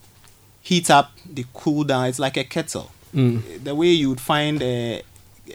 [0.62, 2.07] heat up the cool down.
[2.07, 2.90] It's like a kettle.
[3.14, 3.64] Mm.
[3.64, 5.03] The way you would find a,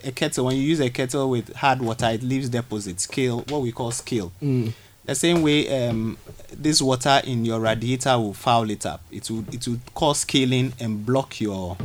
[0.04, 3.62] a kettle when you use a kettle with hard water, it leaves deposits, scale, what
[3.62, 4.32] we call scale.
[4.42, 4.74] Mm.
[5.06, 6.18] The same way, um,
[6.52, 9.02] this water in your radiator will foul it up.
[9.10, 11.78] It would it would cause scaling and block your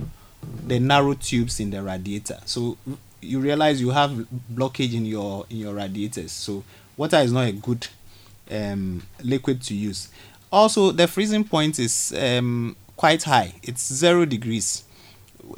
[0.67, 2.39] the narrow tubes in the radiator.
[2.47, 2.77] So
[3.21, 4.11] you realize you have
[4.53, 6.33] blockage in your in your radiators.
[6.33, 6.65] So
[6.97, 7.87] water is not a good
[8.51, 10.09] um, liquid to use.
[10.51, 13.53] Also, the freezing point is um, quite high.
[13.65, 14.85] It's zero degrees,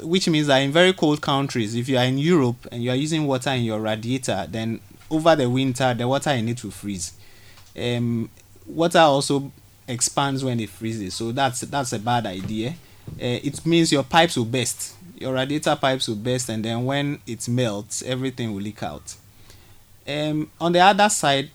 [0.01, 2.95] which means that in very cold countries, if you are in Europe and you are
[2.95, 4.79] using water in your radiator, then
[5.11, 7.13] over the winter the water in it will freeze.
[7.79, 8.31] Um,
[8.65, 9.51] water also
[9.87, 12.69] expands when it freezes, so that's that's a bad idea.
[13.09, 17.19] Uh, it means your pipes will burst, your radiator pipes will burst, and then when
[17.27, 19.13] it melts, everything will leak out.
[20.07, 21.51] Um, on the other side,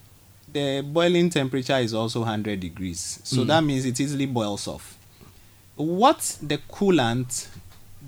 [0.53, 4.99] the boiling temperature is also 100 degrees, so that means it easily boils off.
[5.81, 7.49] What the coolant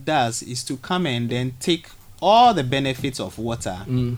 [0.05, 1.89] does is to come and then take
[2.20, 4.16] all the benefits of water mm.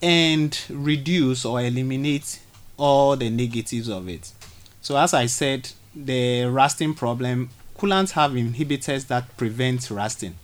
[0.00, 2.40] and reduce or eliminate
[2.76, 4.32] all the negatives of it.
[4.80, 10.36] So, as I said, the rusting problem, coolants have inhibitors that prevent rusting.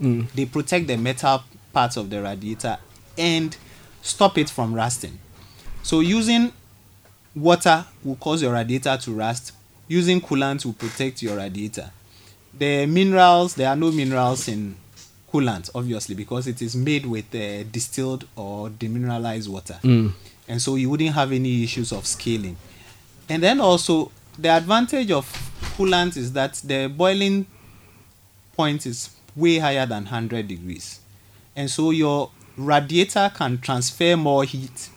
[0.00, 0.30] Mm.
[0.32, 2.78] They protect the metal parts of the radiator
[3.18, 3.56] and
[4.02, 5.18] stop it from rusting.
[5.82, 6.52] So, using
[7.34, 9.52] water will cause your radiator to rust.
[9.90, 11.90] Using coolant will protect your radiator.
[12.56, 14.76] The minerals, there are no minerals in
[15.32, 19.80] coolant, obviously, because it is made with uh, distilled or demineralized water.
[20.46, 22.56] And so you wouldn't have any issues of scaling.
[23.28, 25.26] And then also, the advantage of
[25.76, 27.46] coolant is that the boiling
[28.52, 31.00] point is way higher than 100 degrees.
[31.56, 34.88] And so your radiator can transfer more heat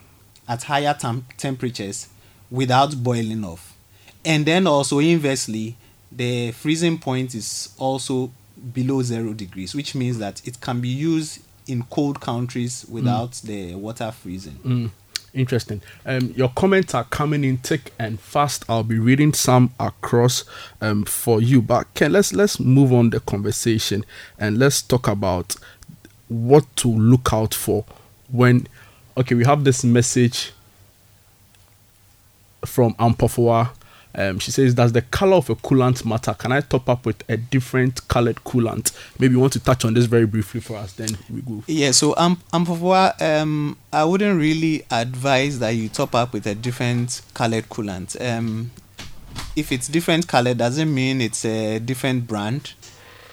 [0.48, 2.10] at higher tem- temperatures
[2.52, 3.73] without boiling off.
[4.26, 5.76] And then also, inversely,
[6.12, 8.32] the freezing point is also
[8.74, 13.76] below zero degrees, which means that it can be used in cold countries without the
[13.76, 14.92] water freezing.
[15.34, 15.82] Interesting.
[16.06, 18.66] Um, your comments are coming in thick and fast.
[18.70, 20.44] I'll be reading some across
[20.80, 21.60] um, for you.
[21.60, 24.06] But Ken, let's let's move on the conversation
[24.38, 25.56] and let's talk about
[26.28, 27.84] what to look out for
[28.32, 28.68] when.
[29.18, 30.52] Okay, we have this message
[32.64, 33.72] from Ampofua.
[34.16, 36.34] Um, she says, "Does the color of a coolant matter?
[36.34, 38.92] Can I top up with a different colored coolant?
[39.20, 40.94] Maybe you want to touch on this very briefly for us.
[40.94, 41.64] Then we go.
[41.68, 46.56] Yeah, so um, Ampofua, um, I wouldn't really advise that you top up with a
[46.56, 48.20] different colored coolant.
[48.22, 48.72] Um,
[49.56, 52.74] if it's different color, doesn't mean it's a different brand.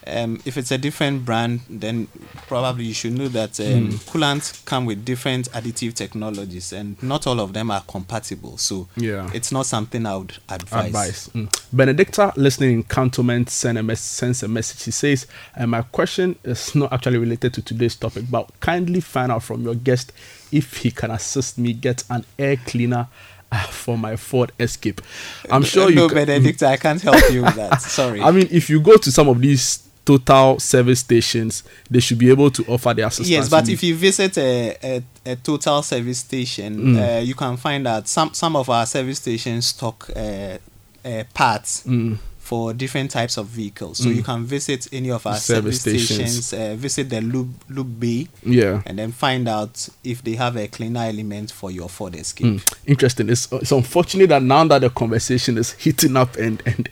[0.06, 2.08] Um, if it's a different brand, then
[2.48, 7.38] probably you should know that um, coolants come with different additive technologies, and not all
[7.40, 8.56] of them are compatible.
[8.58, 9.30] So Yeah.
[9.34, 10.86] it's not something I would advise.
[10.86, 11.28] advice.
[11.28, 11.48] Mm.
[11.72, 14.80] Benedicta, listening in cantonment, send a mess- sends a message.
[14.80, 15.26] She says,
[15.56, 19.62] uh, "My question is not actually related to today's topic, but kindly find out from
[19.62, 20.12] your guest
[20.50, 23.08] if he can assist me get an air cleaner."
[23.52, 25.00] uh, For my Ford Escape,
[25.50, 25.96] I'm sure you.
[25.96, 27.82] no, ca- Benedict, I can't help you with that.
[27.98, 28.20] Sorry.
[28.22, 29.80] I mean, if you go to some of these
[30.18, 33.28] total service stations, they should be able to offer the assistance.
[33.28, 35.02] Yes, but if you visit a, a,
[35.32, 36.96] a total service station, Mm.
[37.18, 40.58] uh, you can find that some some of our service stations stock uh,
[41.04, 42.18] uh, parts Mm.
[42.38, 43.98] for different types of vehicles.
[43.98, 46.46] So you can visit any of our Service service, stations.
[46.46, 48.82] stations, uh, visit the loop lube bay, yeah.
[48.86, 52.46] and then find out if they have a cleaner element for your Ford Escape.
[52.46, 53.28] Mm, interesting.
[53.30, 56.88] It's, it's unfortunate that now that the conversation is heating up and and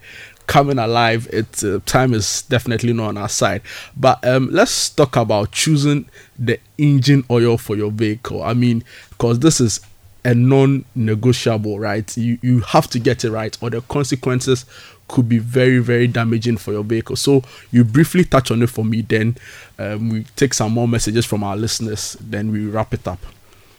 [0.48, 3.62] coming alive, it uh, time is definitely not on our side.
[3.96, 8.42] But um, let's talk about choosing the engine oil for your vehicle.
[8.42, 9.80] I mean, because this is
[10.24, 12.16] a non-negotiable, right?
[12.16, 14.64] You you have to get it right, or the consequences
[15.06, 17.16] could be very very damaging for your vehicle.
[17.16, 19.36] So you briefly touch on it for me, then
[19.78, 23.20] um, we take some more messages from our listeners, then we wrap it up.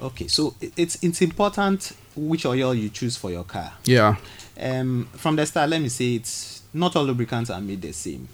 [0.02, 3.74] Okay, so it's it's important which oil you choose for your car.
[3.86, 4.16] Yeah.
[4.60, 8.28] um, from the start, let me say it's not all lubricants are made the same.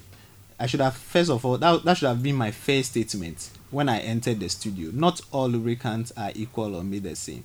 [0.60, 3.90] I should have first of all that, that should have been my first statement when
[3.90, 4.92] I entered the studio.
[4.94, 7.44] Not all lubricants are equal or made the same,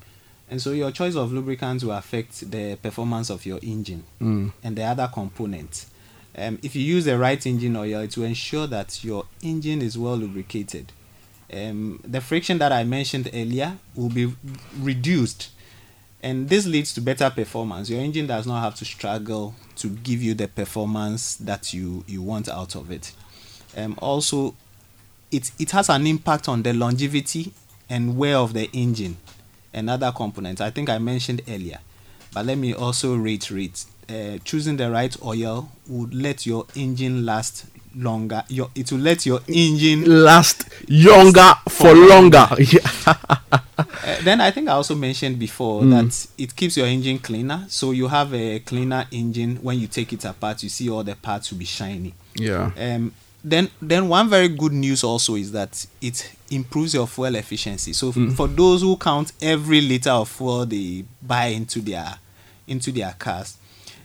[0.48, 4.04] and so your choice of lubricants will affect the performance of your engine
[4.62, 5.86] and the other components.
[6.36, 9.98] Um, if you use the right engine oil, it will ensure that your engine is
[9.98, 10.92] well lubricated.
[11.52, 14.32] Um, the friction that I mentioned earlier will be
[14.78, 15.50] reduced
[16.22, 17.88] and this leads to better performance.
[17.88, 22.22] Your engine does not have to struggle to give you the performance that you you
[22.22, 23.12] want out of it.
[23.76, 24.54] Um, also
[25.30, 27.52] it it has an impact on the longevity
[27.88, 29.16] and wear of the engine
[29.72, 30.60] and other components.
[30.60, 31.78] I think i mentioned earlier
[32.32, 37.66] but let me also reiterate uh, choosing the right oil would let your engine last
[37.94, 42.48] longer your it will let your engine last younger for longer.
[42.58, 43.14] Yeah.
[43.78, 45.90] Uh, then I think I also mentioned before Mm.
[45.90, 47.64] that it keeps your engine cleaner.
[47.68, 49.56] So you have a cleaner engine.
[49.62, 52.14] When you take it apart, you see all the parts will be shiny.
[52.36, 52.70] yeah.
[52.78, 53.12] Um,
[53.42, 57.94] then, then one very good news also is that it improves your fuel efficiency.
[57.94, 58.36] So Mm.
[58.36, 62.18] for those who count every liter of fuel they buy into their
[62.68, 63.56] into their cars,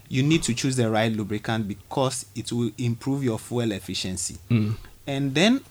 [0.09, 4.37] you need to choose the right lubricant because it will improve your fuel efficiency.
[4.49, 4.75] Mm.
[5.07, 5.61] And then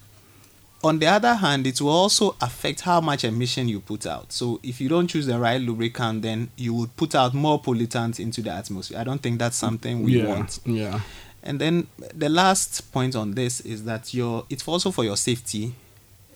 [0.82, 4.32] on the other hand, it will also affect how much emission you put out.
[4.32, 8.20] So if you don't choose the right lubricant, then you would put out more pollutants
[8.20, 8.98] into the atmosphere.
[8.98, 10.60] I don't think that's something we yeah, want.
[10.66, 11.00] yeah.
[11.42, 15.74] And then the last point on this is that your it's also for your safety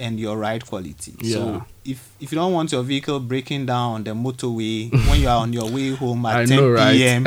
[0.01, 1.15] and your ride quality.
[1.21, 1.35] Yeah.
[1.35, 5.29] So if if you don't want your vehicle breaking down on the motorway when you
[5.29, 6.93] are on your way home at I 10 know, right?
[6.93, 7.27] p.m.,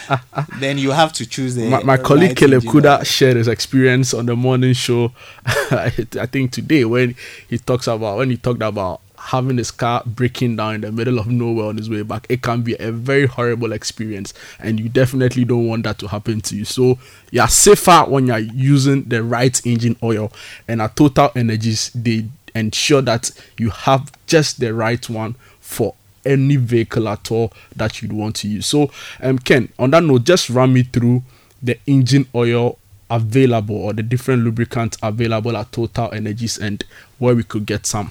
[0.60, 2.62] then you have to choose the my, my colleague Caleb.
[2.64, 5.12] Kuda shared his experience on the morning show.
[5.46, 7.14] I think today when
[7.48, 11.18] he talks about when he talked about having his car breaking down in the middle
[11.18, 14.88] of nowhere on his way back, it can be a very horrible experience, and you
[14.88, 16.64] definitely don't want that to happen to you.
[16.64, 16.98] So
[17.30, 20.30] you're safer when you're using the right engine oil,
[20.68, 25.94] and at Total Energies they ensure that you have just the right one for
[26.26, 28.66] any vehicle at all that you'd want to use.
[28.66, 31.22] So, um, Ken, on that note, just run me through
[31.62, 32.78] the engine oil
[33.10, 36.84] available or the different lubricants available at Total Energies and
[37.18, 38.10] where we could get some.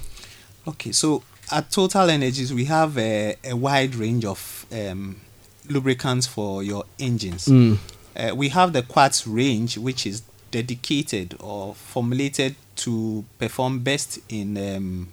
[0.67, 5.19] Okay, so at Total Energies, we have a, a wide range of um,
[5.67, 7.45] lubricants for your engines.
[7.45, 7.77] Mm.
[8.15, 14.57] Uh, we have the Quartz range, which is dedicated or formulated to perform best in
[14.57, 15.09] um,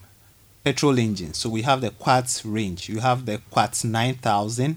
[0.62, 1.38] petrol engines.
[1.38, 2.88] So we have the Quartz range.
[2.88, 4.76] You have the Quartz 9000,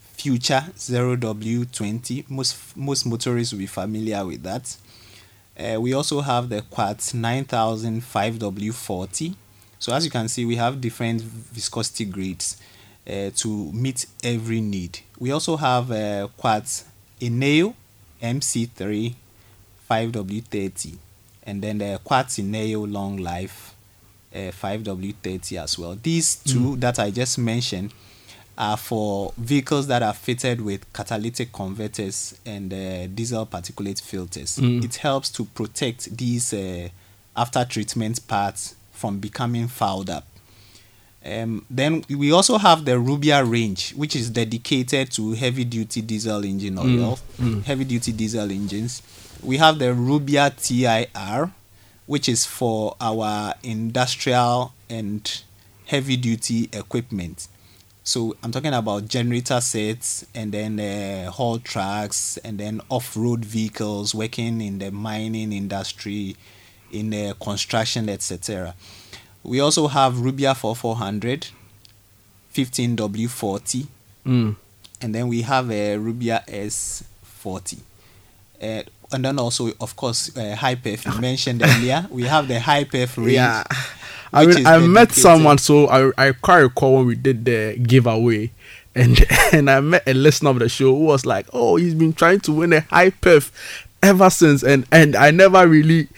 [0.00, 2.30] Future 0W20.
[2.30, 4.76] Most most motorists will be familiar with that.
[5.58, 9.34] Uh, we also have the Quartz 9000 5W40.
[9.84, 12.56] So as you can see, we have different viscosity grades
[13.06, 15.00] uh, to meet every need.
[15.18, 16.86] We also have uh, Quartz
[17.20, 17.74] Ineo
[18.22, 19.14] MC3
[19.90, 20.96] 5W30
[21.42, 23.74] and then the Quartz Ineo Long Life
[24.34, 25.98] uh, 5W30 as well.
[26.02, 27.92] These two that I just mentioned
[28.56, 34.56] are for vehicles that are fitted with catalytic converters and uh, diesel particulate filters.
[34.56, 36.88] It helps to protect these uh,
[37.36, 40.24] after treatment parts from becoming fouled up.
[41.26, 46.44] Um, then we also have the Rubia range, which is dedicated to heavy duty diesel
[46.44, 47.18] engine oil,
[47.64, 49.02] heavy duty diesel engines.
[49.42, 51.50] We have the Rubia TIR,
[52.06, 55.42] which is for our industrial and
[55.86, 57.48] heavy duty equipment.
[58.06, 64.14] So I'm talking about generator sets and then uh, haul trucks and then off-road vehicles
[64.14, 66.36] working in the mining industry,
[66.94, 68.74] in the construction, etc.
[69.42, 71.48] We also have Rubia 4400,
[72.54, 73.86] 15W40,
[74.26, 74.56] Mm.
[75.02, 77.78] and then we have a Rubia S40.
[78.62, 78.82] Uh,
[79.12, 82.06] and then also, of course, uh, Hi-Perf you mentioned earlier.
[82.10, 83.32] We have the Hi-Perf range.
[83.32, 83.64] Yeah.
[84.32, 88.50] I mean, I met someone, so I I quite recall when we did the giveaway,
[88.94, 92.12] and and I met a listener of the show who was like, "Oh, he's been
[92.14, 93.52] trying to win a high perf
[94.04, 96.08] ever since," and and I never really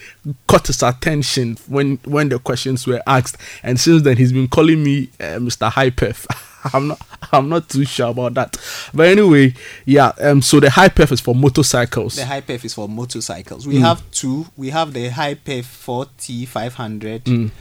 [0.47, 4.83] caught his attention when when the questions were asked, and since then he's been calling
[4.83, 5.69] me uh, Mr.
[5.71, 6.25] High Perf.
[6.73, 6.99] I'm not
[7.31, 8.57] I'm not too sure about that,
[8.93, 9.53] but anyway,
[9.85, 10.11] yeah.
[10.19, 12.15] Um, so the high perf is for motorcycles.
[12.15, 13.65] The Hi-Perf is for motorcycles.
[13.67, 14.47] We have two.
[14.57, 17.51] We have the Hi-Perf 40 500, um,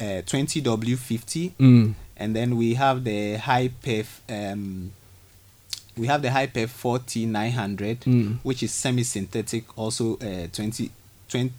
[0.00, 1.94] uh, 20W50, Mm.
[2.16, 4.06] and then we have the Hi-Perf.
[4.28, 4.92] Um,
[5.96, 8.38] we have the Hyper 40 900, Mm.
[8.42, 10.90] which is semi-synthetic, also uh, 20,
[11.28, 11.52] 20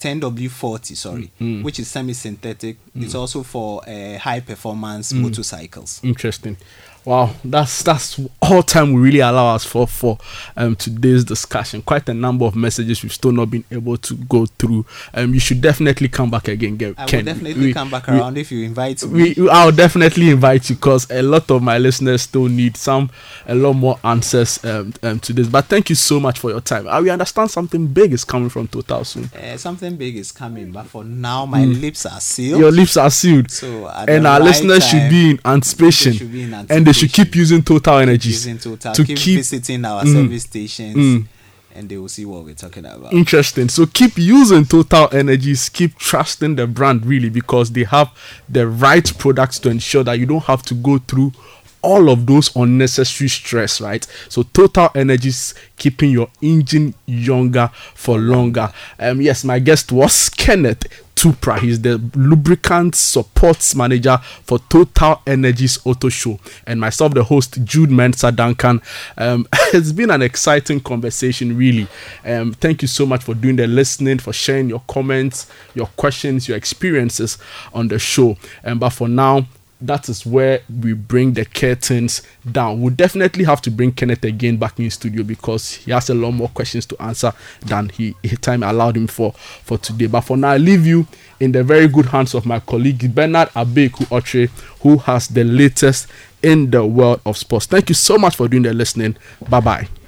[0.00, 1.62] 10W40, sorry, Mm.
[1.62, 2.76] which is semi-synthetic.
[2.96, 6.00] It's also for uh, high performance motorcycles.
[6.02, 6.56] Interesting.
[7.04, 10.18] Wow, that's that's all time we really allow us for for
[10.56, 11.82] um today's discussion.
[11.82, 14.86] Quite a number of messages we've still not been able to go through.
[15.12, 17.24] Um, you should definitely come back again, Ge- I Ken.
[17.24, 19.34] will definitely We- come back we- around if you invite me.
[19.36, 23.10] we I'll definitely invite you because a lot of my listeners still need some
[23.48, 25.48] a lot more answers um, um to this.
[25.48, 26.86] But thank you so much for your time.
[26.86, 29.24] Uh, we understand something big is coming from Total soon.
[29.34, 32.60] Uh, something big is coming, but for now, my lips are sealed.
[32.60, 36.42] Your lips are sealed, So and our right listeners should be in anticipation, should be
[36.42, 40.04] in and they should keep using Total Energies using total, to keep, keep visiting our
[40.04, 40.12] Mm.
[40.12, 41.26] service stations, Mm.
[41.74, 43.12] and they will see what we're talking about.
[43.12, 43.68] interesting.
[43.68, 48.10] So keep using Total Energies, keep trusting the brand really because they have
[48.48, 51.32] the right products to ensure that you don't have to go through
[51.80, 54.06] all of those unnecessary stress, right?
[54.28, 58.70] So Total Energies keeping your engine younger for longer.
[59.00, 60.84] Um, yes, my guest was Kenneth
[61.22, 61.56] Tupra.
[61.60, 67.92] He's the lubricant supports manager for Total Energies Auto Show, and myself, the host Jude
[67.92, 68.82] Mensa Duncan.
[69.16, 71.86] Um, it's been an exciting conversation, really.
[72.24, 76.48] Um, thank you so much for doing the listening, for sharing your comments, your questions,
[76.48, 77.38] your experiences
[77.72, 78.36] on the show.
[78.64, 79.46] And but for now,
[79.86, 82.80] that is where we bring the curtains down.
[82.80, 86.32] We'll definitely have to bring Kenneth again back in studio because he has a lot
[86.32, 90.06] more questions to answer than he, he time allowed him for for today.
[90.06, 91.06] But for now, I leave you
[91.40, 94.48] in the very good hands of my colleague Bernard Abeku Otre,
[94.80, 96.06] who has the latest
[96.42, 97.66] in the world of sports.
[97.66, 99.16] Thank you so much for doing the listening.
[99.48, 100.01] Bye bye.